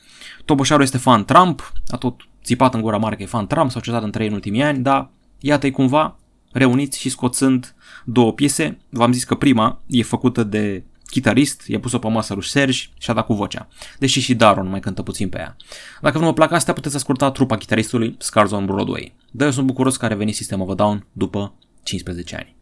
Toboșarul 0.46 0.84
este 0.84 0.98
fan 0.98 1.26
Trump, 1.26 1.74
a 1.88 1.98
tot 1.98 2.16
țipat 2.44 2.74
în 2.74 2.82
gura 2.82 2.98
mare 2.98 3.16
că 3.16 3.24
e 3.24 3.26
fan 3.26 3.48
Trump, 3.48 3.72
s-au 3.72 3.82
certat 3.82 4.04
între 4.04 4.24
ei 4.24 4.30
în 4.30 4.36
ultimii 4.36 4.64
ani, 4.64 4.80
dar 4.80 5.10
iată-i 5.40 5.72
cumva 5.72 6.16
reuniți 6.52 7.00
și 7.00 7.10
scoțând 7.10 7.76
două 8.06 8.34
piese. 8.34 8.78
V-am 8.90 9.12
zis 9.12 9.24
că 9.24 9.36
prima 9.36 9.82
e 9.88 10.04
făcută 10.04 10.44
de 10.44 10.84
chitarist, 11.12 11.68
i-a 11.68 11.80
pus-o 11.80 12.00
pe 12.00 12.08
masă 12.08 12.34
lui 12.34 12.44
Serge 12.44 12.88
și 12.98 13.10
a 13.10 13.14
dat 13.14 13.26
cu 13.26 13.34
vocea. 13.34 13.68
Deși 14.00 14.20
și 14.20 14.36
Daron 14.36 14.70
mai 14.70 14.80
cântă 14.80 15.02
puțin 15.02 15.30
pe 15.30 15.38
ea. 15.38 15.56
Dacă 16.02 16.18
nu 16.18 16.26
vă 16.26 16.34
plac 16.34 16.52
astea, 16.52 16.74
puteți 16.74 16.96
asculta 16.96 17.32
trupa 17.32 17.58
chitaristului 17.58 18.16
Scars 18.20 18.52
on 18.52 18.66
Broadway. 18.66 19.16
Dar 19.32 19.48
eu 19.48 19.54
sunt 19.54 19.66
bucuros 19.66 19.98
că 19.98 20.06
a 20.06 20.08
revenit 20.08 20.36
System 20.36 20.62
of 20.62 20.70
a 20.70 20.74
Down 20.74 21.06
după 21.12 21.54
15 21.84 22.36
ani. 22.36 22.56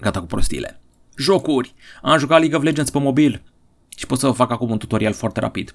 Gata 0.00 0.20
cu 0.20 0.26
prostiile. 0.26 0.80
Jocuri! 1.16 1.74
Am 2.02 2.18
jucat 2.18 2.38
League 2.38 2.56
of 2.56 2.62
Legends 2.64 2.90
pe 2.90 2.98
mobil 2.98 3.42
și 3.96 4.06
pot 4.06 4.18
să 4.18 4.26
vă 4.26 4.32
fac 4.32 4.50
acum 4.50 4.70
un 4.70 4.78
tutorial 4.78 5.12
foarte 5.12 5.40
rapid. 5.40 5.74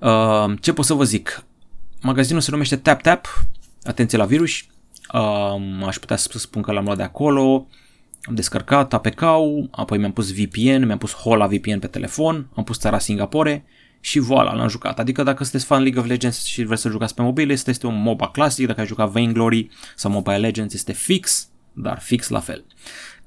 Uh, 0.00 0.52
ce 0.60 0.72
pot 0.72 0.84
să 0.84 0.94
vă 0.94 1.04
zic? 1.04 1.44
Magazinul 2.00 2.40
se 2.40 2.50
numește 2.50 2.76
TapTap, 2.76 3.44
atenție 3.82 4.18
la 4.18 4.24
virus, 4.24 4.50
uh, 5.12 5.86
aș 5.86 5.98
putea 5.98 6.16
să 6.16 6.38
spun 6.38 6.62
că 6.62 6.72
l-am 6.72 6.84
luat 6.84 6.96
de 6.96 7.02
acolo, 7.02 7.66
am 8.22 8.34
descărcat 8.34 8.94
APK-ul, 8.94 9.68
apoi 9.70 9.98
mi-am 9.98 10.12
pus 10.12 10.32
VPN, 10.32 10.84
mi-am 10.86 10.98
pus 10.98 11.12
Hola 11.12 11.46
VPN 11.46 11.78
pe 11.78 11.86
telefon, 11.86 12.48
am 12.54 12.64
pus 12.64 12.78
țara 12.78 12.98
Singapore 12.98 13.64
și 14.00 14.20
voilà, 14.20 14.54
l-am 14.54 14.68
jucat. 14.68 14.98
Adică 14.98 15.22
dacă 15.22 15.42
sunteți 15.42 15.64
fan 15.64 15.82
League 15.82 16.00
of 16.00 16.06
Legends 16.06 16.44
și 16.44 16.64
vreți 16.64 16.82
să 16.82 16.88
jucați 16.88 17.14
pe 17.14 17.22
mobil, 17.22 17.50
este, 17.50 17.70
este 17.70 17.86
un 17.86 18.02
MOBA 18.02 18.30
clasic, 18.30 18.66
dacă 18.66 18.80
ai 18.80 18.86
jucat 18.86 19.08
Vainglory 19.08 19.68
sau 19.96 20.10
Mobile 20.10 20.38
Legends, 20.38 20.74
este 20.74 20.92
fix, 20.92 21.48
dar 21.72 22.00
fix 22.00 22.28
la 22.28 22.40
fel. 22.40 22.64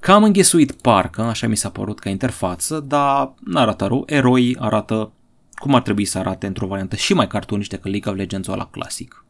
Cam 0.00 0.24
înghesuit 0.24 0.72
parcă, 0.72 1.22
așa 1.22 1.46
mi 1.46 1.56
s-a 1.56 1.70
părut 1.70 1.98
ca 1.98 2.10
interfață, 2.10 2.80
dar 2.80 3.34
nu 3.40 3.58
arată 3.58 3.86
rău, 3.86 4.02
eroii 4.06 4.56
arată 4.58 5.12
cum 5.54 5.74
ar 5.74 5.82
trebui 5.82 6.04
să 6.04 6.18
arate 6.18 6.46
într-o 6.46 6.66
variantă 6.66 6.96
și 6.96 7.14
mai 7.14 7.26
cartuniște 7.26 7.76
decât 7.76 7.90
League 7.90 8.12
of 8.12 8.18
Legends 8.18 8.48
ăla 8.48 8.66
clasic. 8.66 9.24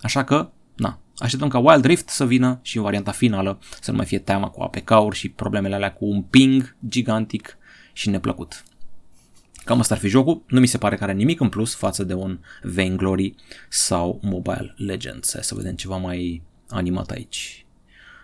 Așa 0.00 0.24
că, 0.24 0.50
na, 0.76 0.98
așteptăm 1.18 1.48
ca 1.48 1.58
Wild 1.58 1.84
Rift 1.84 2.08
să 2.08 2.26
vină 2.26 2.58
și 2.62 2.76
în 2.76 2.82
varianta 2.82 3.10
finală 3.10 3.58
să 3.80 3.90
nu 3.90 3.96
mai 3.96 4.06
fie 4.06 4.18
teama 4.18 4.48
cu 4.48 4.62
APK-uri 4.62 5.16
și 5.16 5.28
problemele 5.28 5.74
alea 5.74 5.92
cu 5.92 6.04
un 6.04 6.22
ping 6.22 6.76
gigantic 6.88 7.58
și 7.92 8.10
neplăcut. 8.10 8.64
Cam 9.64 9.80
asta 9.80 9.94
ar 9.94 10.00
fi 10.00 10.08
jocul, 10.08 10.42
nu 10.46 10.60
mi 10.60 10.66
se 10.66 10.78
pare 10.78 10.96
că 10.96 11.04
are 11.04 11.12
nimic 11.12 11.40
în 11.40 11.48
plus 11.48 11.74
față 11.74 12.04
de 12.04 12.14
un 12.14 12.38
Vainglory 12.62 13.34
sau 13.68 14.20
Mobile 14.22 14.74
Legends. 14.76 15.32
Hai 15.32 15.44
să 15.44 15.54
vedem 15.54 15.74
ceva 15.74 15.96
mai 15.96 16.42
animat 16.68 17.10
aici. 17.10 17.66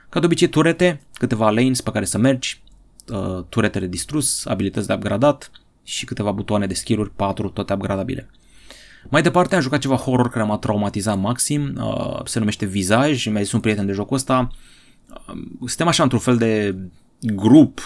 Ca 0.08 0.20
de 0.20 0.26
obicei, 0.26 0.48
turete, 0.48 1.00
câteva 1.12 1.50
lanes 1.50 1.80
pe 1.80 1.90
care 1.90 2.04
să 2.04 2.18
mergi, 2.18 2.62
uh, 3.08 3.44
turete 3.48 3.78
de 3.78 3.86
distrus, 3.86 4.46
abilități 4.46 4.86
de 4.86 4.92
upgradat, 4.92 5.50
și 5.84 6.04
câteva 6.04 6.32
butoane 6.32 6.66
de 6.66 6.74
skill-uri, 6.74 7.10
4 7.10 7.48
toate 7.48 7.72
upgradabile. 7.72 8.30
Mai 9.08 9.22
departe 9.22 9.54
am 9.54 9.60
jucat 9.60 9.80
ceva 9.80 9.96
horror 9.96 10.30
care 10.30 10.44
m-a 10.44 10.58
traumatizat 10.58 11.18
maxim, 11.18 11.72
uh, 11.76 12.20
se 12.24 12.38
numește 12.38 12.66
Visage, 12.66 13.30
mi-a 13.30 13.42
zis 13.42 13.52
un 13.52 13.60
prieten 13.60 13.86
de 13.86 13.92
jocul 13.92 14.16
ăsta. 14.16 14.50
Uh, 15.08 15.34
suntem 15.58 15.86
așa 15.86 16.02
într-un 16.02 16.20
fel 16.20 16.36
de 16.36 16.76
grup, 17.20 17.80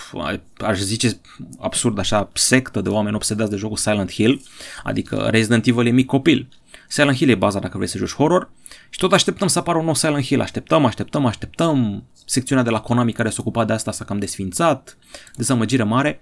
aș 0.56 0.78
zice 0.78 1.20
absurd 1.58 1.98
așa, 1.98 2.30
sectă 2.32 2.80
de 2.80 2.88
oameni 2.88 3.14
obsedați 3.14 3.50
de 3.50 3.56
jocul 3.56 3.76
Silent 3.76 4.12
Hill, 4.12 4.42
adică 4.82 5.28
Resident 5.30 5.66
Evil 5.66 5.86
e 5.86 5.90
mic 5.90 6.06
copil. 6.06 6.48
Silent 6.88 7.16
Hill 7.16 7.30
e 7.30 7.34
baza 7.34 7.58
dacă 7.58 7.76
vrei 7.76 7.88
să 7.88 7.98
joci 7.98 8.14
horror 8.14 8.50
și 8.90 8.98
tot 8.98 9.12
așteptăm 9.12 9.48
să 9.48 9.58
apară 9.58 9.78
un 9.78 9.84
nou 9.84 9.94
Silent 9.94 10.24
Hill, 10.24 10.40
așteptăm, 10.40 10.84
așteptăm, 10.84 11.26
așteptăm. 11.26 12.04
Secțiunea 12.26 12.64
de 12.64 12.70
la 12.70 12.80
Konami 12.80 13.12
care 13.12 13.30
se 13.30 13.36
ocupa 13.40 13.64
de 13.64 13.72
asta 13.72 13.92
s-a 13.92 14.04
cam 14.04 14.18
desfințat, 14.18 14.96
dezamăgire 15.34 15.82
mare. 15.82 16.20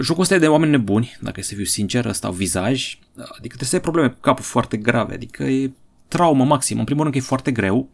Jocul 0.00 0.22
ăsta 0.22 0.34
e 0.34 0.38
de 0.38 0.48
oameni 0.48 0.70
nebuni, 0.70 1.16
dacă 1.20 1.40
e 1.40 1.42
să 1.42 1.54
fiu 1.54 1.64
sincer, 1.64 2.04
ăsta 2.04 2.30
vizaj, 2.30 2.98
adică 3.16 3.56
trebuie 3.56 3.68
să 3.68 3.74
ai 3.74 3.80
probleme 3.80 4.08
cu 4.08 4.20
capul 4.20 4.44
foarte 4.44 4.76
grave, 4.76 5.14
adică 5.14 5.42
e 5.42 5.72
traumă 6.08 6.44
maximă. 6.44 6.78
În 6.78 6.84
primul 6.84 7.02
rând 7.02 7.14
că 7.14 7.20
e 7.20 7.26
foarte 7.26 7.50
greu, 7.50 7.88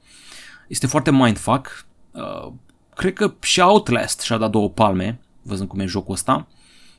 este 0.68 0.86
foarte 0.86 1.10
mindfuck, 1.10 1.86
uh, 2.10 2.52
cred 2.94 3.12
că 3.12 3.34
și 3.40 3.60
Outlast 3.60 4.20
și-a 4.20 4.36
dat 4.36 4.50
două 4.50 4.70
palme, 4.70 5.20
văzând 5.42 5.68
cum 5.68 5.80
e 5.80 5.86
jocul 5.86 6.14
ăsta. 6.14 6.46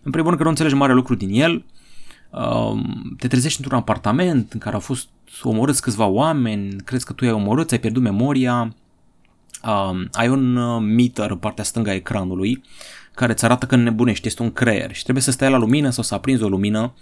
În 0.02 0.12
primul 0.12 0.28
rând 0.28 0.38
că 0.38 0.44
nu 0.44 0.50
înțelegi 0.50 0.76
mare 0.76 0.94
lucru 0.94 1.16
din 1.16 1.42
el, 1.42 1.66
uh, 2.30 2.82
te 3.18 3.28
trezești 3.28 3.62
într-un 3.62 3.80
apartament 3.80 4.54
în 4.54 4.60
care 4.60 4.76
au 4.76 4.82
fost 4.82 5.08
omorâți 5.44 5.82
câțiva 5.82 6.06
oameni, 6.06 6.76
crezi 6.76 7.06
că 7.06 7.14
tu 7.14 7.26
ai 7.26 7.32
omorât, 7.32 7.72
ai 7.72 7.80
pierdut 7.80 8.02
memoria, 8.02 8.76
uh, 9.64 10.06
ai 10.12 10.30
un 10.30 10.56
uh, 10.56 10.82
meter 10.86 11.30
în 11.30 11.38
partea 11.38 11.64
stângă 11.64 11.90
a 11.90 11.94
ecranului 11.94 12.64
care 13.16 13.32
îți 13.32 13.46
arată 13.46 13.66
că 13.66 13.76
nebunești, 13.76 14.28
este 14.28 14.42
un 14.42 14.52
creier 14.52 14.94
și 14.94 15.04
trebuie 15.04 15.24
să 15.24 15.32
stai 15.32 15.50
la 15.50 15.58
lumină 15.58 15.90
sau 15.90 16.04
să 16.04 16.14
aprinzi 16.14 16.44
o 16.44 16.50
lumină 16.50 16.94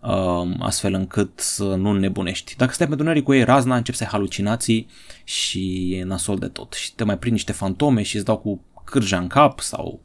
uh, 0.00 0.56
astfel 0.58 0.94
încât 0.94 1.40
să 1.40 1.64
nu 1.64 1.92
nebunești. 1.92 2.56
Dacă 2.56 2.72
stai 2.72 2.88
pe 2.88 3.20
cu 3.20 3.34
ei 3.34 3.44
razna, 3.44 3.76
începi 3.76 3.96
să 3.96 4.04
ai 4.04 4.10
halucinații 4.10 4.88
și 5.24 5.92
e 5.94 6.04
nasol 6.04 6.38
de 6.38 6.46
tot 6.46 6.72
și 6.72 6.94
te 6.94 7.04
mai 7.04 7.18
prind 7.18 7.34
niște 7.34 7.52
fantome 7.52 8.02
și 8.02 8.16
îți 8.16 8.24
dau 8.24 8.36
cu 8.38 8.60
cârja 8.84 9.18
în 9.18 9.26
cap 9.26 9.60
sau 9.60 10.00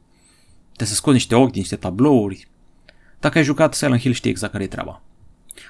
te 0.76 0.84
să 0.84 0.94
scoți 0.94 1.14
niște 1.14 1.34
ochi 1.34 1.50
din 1.50 1.60
niște 1.60 1.76
tablouri. 1.76 2.48
Dacă 3.20 3.38
ai 3.38 3.44
jucat 3.44 3.74
Silent 3.74 4.00
Hill 4.00 4.14
știi 4.14 4.30
exact 4.30 4.52
care 4.52 4.64
e 4.64 4.66
treaba. 4.66 5.02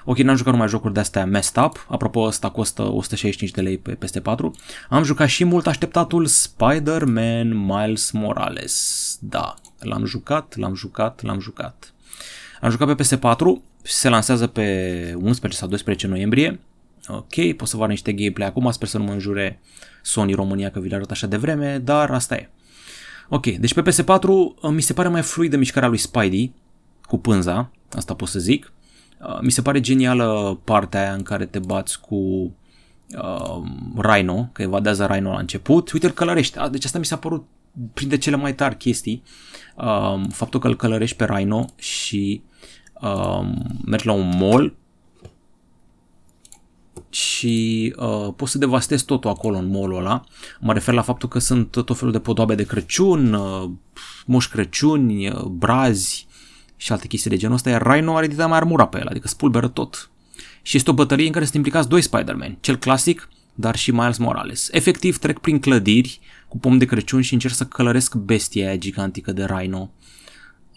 Ok, 0.05 0.17
n-am 0.17 0.35
jucat 0.35 0.51
numai 0.53 0.67
jocuri 0.67 0.93
de-astea 0.93 1.25
messed 1.25 1.63
up, 1.63 1.85
apropo 1.89 2.19
ăsta 2.19 2.49
costă 2.49 2.81
165 2.81 3.51
de 3.51 3.61
lei 3.61 3.77
pe 3.77 3.91
peste 3.93 4.21
4. 4.21 4.55
Am 4.89 5.03
jucat 5.03 5.27
și 5.27 5.43
mult 5.43 5.67
așteptatul 5.67 6.25
Spider-Man 6.25 7.65
Miles 7.65 8.11
Morales. 8.11 9.17
Da, 9.21 9.53
l-am 9.83 10.05
jucat, 10.05 10.55
l-am 10.55 10.75
jucat, 10.75 11.21
l-am 11.23 11.39
jucat. 11.39 11.93
Am 12.61 12.69
jucat 12.69 12.95
pe 12.95 13.03
PS4, 13.03 13.37
se 13.81 14.09
lansează 14.09 14.47
pe 14.47 15.13
11 15.17 15.59
sau 15.59 15.67
12 15.67 16.07
noiembrie. 16.07 16.59
Ok, 17.07 17.55
pot 17.57 17.67
să 17.67 17.77
vă 17.77 17.87
niște 17.87 18.13
gameplay 18.13 18.47
acum, 18.47 18.71
sper 18.71 18.87
să 18.87 18.97
nu 18.97 19.03
mă 19.03 19.11
înjure 19.11 19.59
Sony 20.01 20.33
România 20.33 20.71
că 20.71 20.79
vi 20.79 20.89
le 20.89 20.95
arăt 20.95 21.11
așa 21.11 21.27
de 21.27 21.37
vreme, 21.37 21.77
dar 21.77 22.11
asta 22.11 22.35
e. 22.35 22.49
Ok, 23.29 23.45
deci 23.45 23.73
pe 23.73 23.81
PS4 23.81 24.25
mi 24.71 24.81
se 24.81 24.93
pare 24.93 25.07
mai 25.07 25.21
fluidă 25.21 25.57
mișcarea 25.57 25.89
lui 25.89 25.97
Spidey 25.97 26.53
cu 27.05 27.17
pânza, 27.17 27.71
asta 27.91 28.13
pot 28.13 28.27
să 28.27 28.39
zic. 28.39 28.71
Uh, 29.21 29.39
mi 29.41 29.51
se 29.51 29.61
pare 29.61 29.79
genială 29.79 30.59
partea 30.63 31.01
aia 31.01 31.13
în 31.13 31.23
care 31.23 31.45
te 31.45 31.59
bați 31.59 31.99
cu 31.99 32.15
uh, 32.15 33.61
Rhino, 33.97 34.49
că 34.51 34.61
evadează 34.61 35.05
Rhino 35.05 35.31
la 35.31 35.39
început. 35.39 35.91
Uite, 35.91 36.05
îl 36.05 36.11
călărește. 36.11 36.67
Deci 36.71 36.85
asta 36.85 36.99
mi 36.99 37.05
s-a 37.05 37.17
părut 37.17 37.45
printre 37.93 38.17
cele 38.17 38.35
mai 38.35 38.55
tari 38.55 38.77
chestii. 38.77 39.23
Uh, 39.75 40.21
faptul 40.31 40.59
că 40.59 40.67
îl 40.67 40.75
călărești 40.75 41.15
pe 41.15 41.25
Rhino 41.25 41.65
și 41.75 42.41
uh, 43.01 43.41
mergi 43.85 44.05
la 44.05 44.13
un 44.13 44.37
mall 44.37 44.75
și 47.09 47.93
uh, 47.97 48.33
poți 48.35 48.51
să 48.51 48.57
devastezi 48.57 49.05
totul 49.05 49.29
acolo 49.29 49.57
în 49.57 49.69
mall 49.69 49.95
ăla. 49.95 50.23
Mă 50.59 50.73
refer 50.73 50.93
la 50.93 51.01
faptul 51.01 51.29
că 51.29 51.39
sunt 51.39 51.71
tot 51.71 51.97
felul 51.97 52.11
de 52.11 52.19
podoabe 52.19 52.55
de 52.55 52.65
Crăciun, 52.65 53.33
uh, 53.33 53.69
moș 54.25 54.47
Crăciuni, 54.47 55.27
uh, 55.27 55.41
brazi, 55.41 56.27
și 56.75 56.91
alte 56.91 57.07
chestii 57.07 57.29
de 57.29 57.37
genul 57.37 57.55
ăsta, 57.55 57.69
iar 57.69 57.81
Rhino 57.81 58.15
are 58.15 58.27
dita 58.27 58.47
mai 58.47 58.57
armura 58.57 58.87
pe 58.87 58.99
el, 58.99 59.07
adică 59.07 59.27
spulberă 59.27 59.67
tot. 59.67 60.11
Și 60.61 60.77
este 60.77 60.89
o 60.89 60.93
bătălie 60.93 61.25
în 61.25 61.31
care 61.31 61.43
sunt 61.43 61.55
implicați 61.55 61.89
doi 61.89 62.01
Spider-Man, 62.01 62.57
cel 62.61 62.75
clasic, 62.75 63.29
dar 63.53 63.75
și 63.75 63.91
Miles 63.91 64.17
Morales. 64.17 64.69
Efectiv 64.71 65.17
trec 65.17 65.39
prin 65.39 65.59
clădiri 65.59 66.19
cu 66.53 66.59
pom 66.59 66.77
de 66.77 66.85
Crăciun 66.85 67.21
și 67.21 67.33
încerc 67.33 67.53
să 67.53 67.65
călăresc 67.65 68.15
bestia 68.15 68.67
aia 68.67 68.77
gigantică 68.77 69.31
de 69.31 69.43
Rhino. 69.43 69.91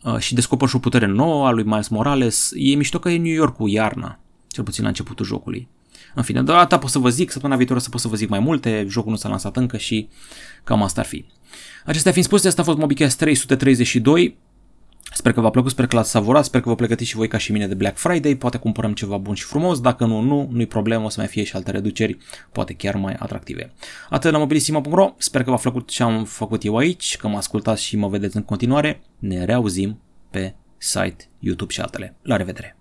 Uh, 0.03 0.19
și 0.19 0.35
descoper 0.35 0.69
și 0.69 0.77
o 0.77 0.79
putere 0.79 1.07
nouă 1.07 1.47
a 1.47 1.51
lui 1.51 1.65
Miles 1.65 1.89
Morales. 1.89 2.51
E 2.55 2.75
mișto 2.75 2.99
că 2.99 3.11
e 3.11 3.19
New 3.19 3.33
York 3.33 3.57
cu 3.57 3.69
iarna, 3.69 4.19
cel 4.49 4.65
puțin 4.65 4.83
la 4.83 4.89
începutul 4.89 5.25
jocului. 5.25 5.69
În 6.15 6.23
fine, 6.23 6.43
de 6.43 6.53
data 6.53 6.79
pot 6.79 6.91
să 6.91 6.99
vă 6.99 7.09
zic, 7.09 7.31
săptămâna 7.31 7.59
viitoare 7.59 7.83
să 7.83 7.89
pot 7.89 8.01
să 8.01 8.09
vă 8.09 8.17
zic 8.17 8.29
mai 8.29 8.39
multe, 8.39 8.87
jocul 8.89 9.11
nu 9.11 9.17
s-a 9.17 9.29
lansat 9.29 9.57
încă 9.57 9.77
și 9.77 10.09
cam 10.65 10.83
asta 10.83 11.01
ar 11.01 11.07
fi. 11.07 11.25
Acestea 11.85 12.13
fiind 12.13 12.27
spuse, 12.27 12.49
asta 12.49 12.63
a 12.63 12.65
fost 12.65 12.79
MobiCast 12.79 13.19
332. 13.19 14.37
Sper 15.13 15.33
că 15.33 15.41
v-a 15.41 15.51
plăcut, 15.51 15.71
sper 15.71 15.87
că 15.87 15.97
l-ați 15.97 16.11
savorat, 16.11 16.45
sper 16.45 16.61
că 16.61 16.69
vă 16.69 16.75
pregătiți 16.75 17.11
și 17.11 17.17
voi 17.17 17.29
ca 17.29 17.39
și 17.39 17.53
mine 17.53 17.67
de 17.67 17.75
Black 17.75 17.97
Friday, 17.97 18.37
poate 18.37 18.59
cumpărăm 18.59 18.93
ceva 18.93 19.17
bun 19.17 19.35
și 19.35 19.45
frumos, 19.45 19.81
dacă 19.81 20.05
nu, 20.05 20.21
nu, 20.21 20.49
nu-i 20.51 20.67
problemă, 20.67 21.05
o 21.05 21.09
să 21.09 21.21
mai 21.21 21.29
fie 21.29 21.45
și 21.45 21.57
alte 21.57 21.71
reduceri, 21.71 22.19
poate 22.53 22.73
chiar 22.73 22.95
mai 22.95 23.17
atractive. 23.19 23.73
Atât 24.11 24.33
la 24.33 24.39
mobilisima.ro, 24.39 25.15
sper 25.19 25.43
că 25.43 25.51
v-a 25.51 25.57
plăcut 25.57 25.89
ce 25.89 26.03
am 26.03 26.25
făcut 26.25 26.65
eu 26.65 26.77
aici, 26.77 27.17
că 27.17 27.29
mă 27.29 27.37
ascultați 27.37 27.85
și 27.85 27.97
mă 27.97 28.09
vedeți 28.09 28.37
în 28.37 28.43
continuare, 28.43 29.03
ne 29.19 29.45
reauzim 29.45 30.01
pe 30.31 30.55
site, 30.79 31.29
YouTube 31.39 31.73
și 31.73 31.81
altele. 31.81 32.15
La 32.23 32.37
revedere! 32.37 32.77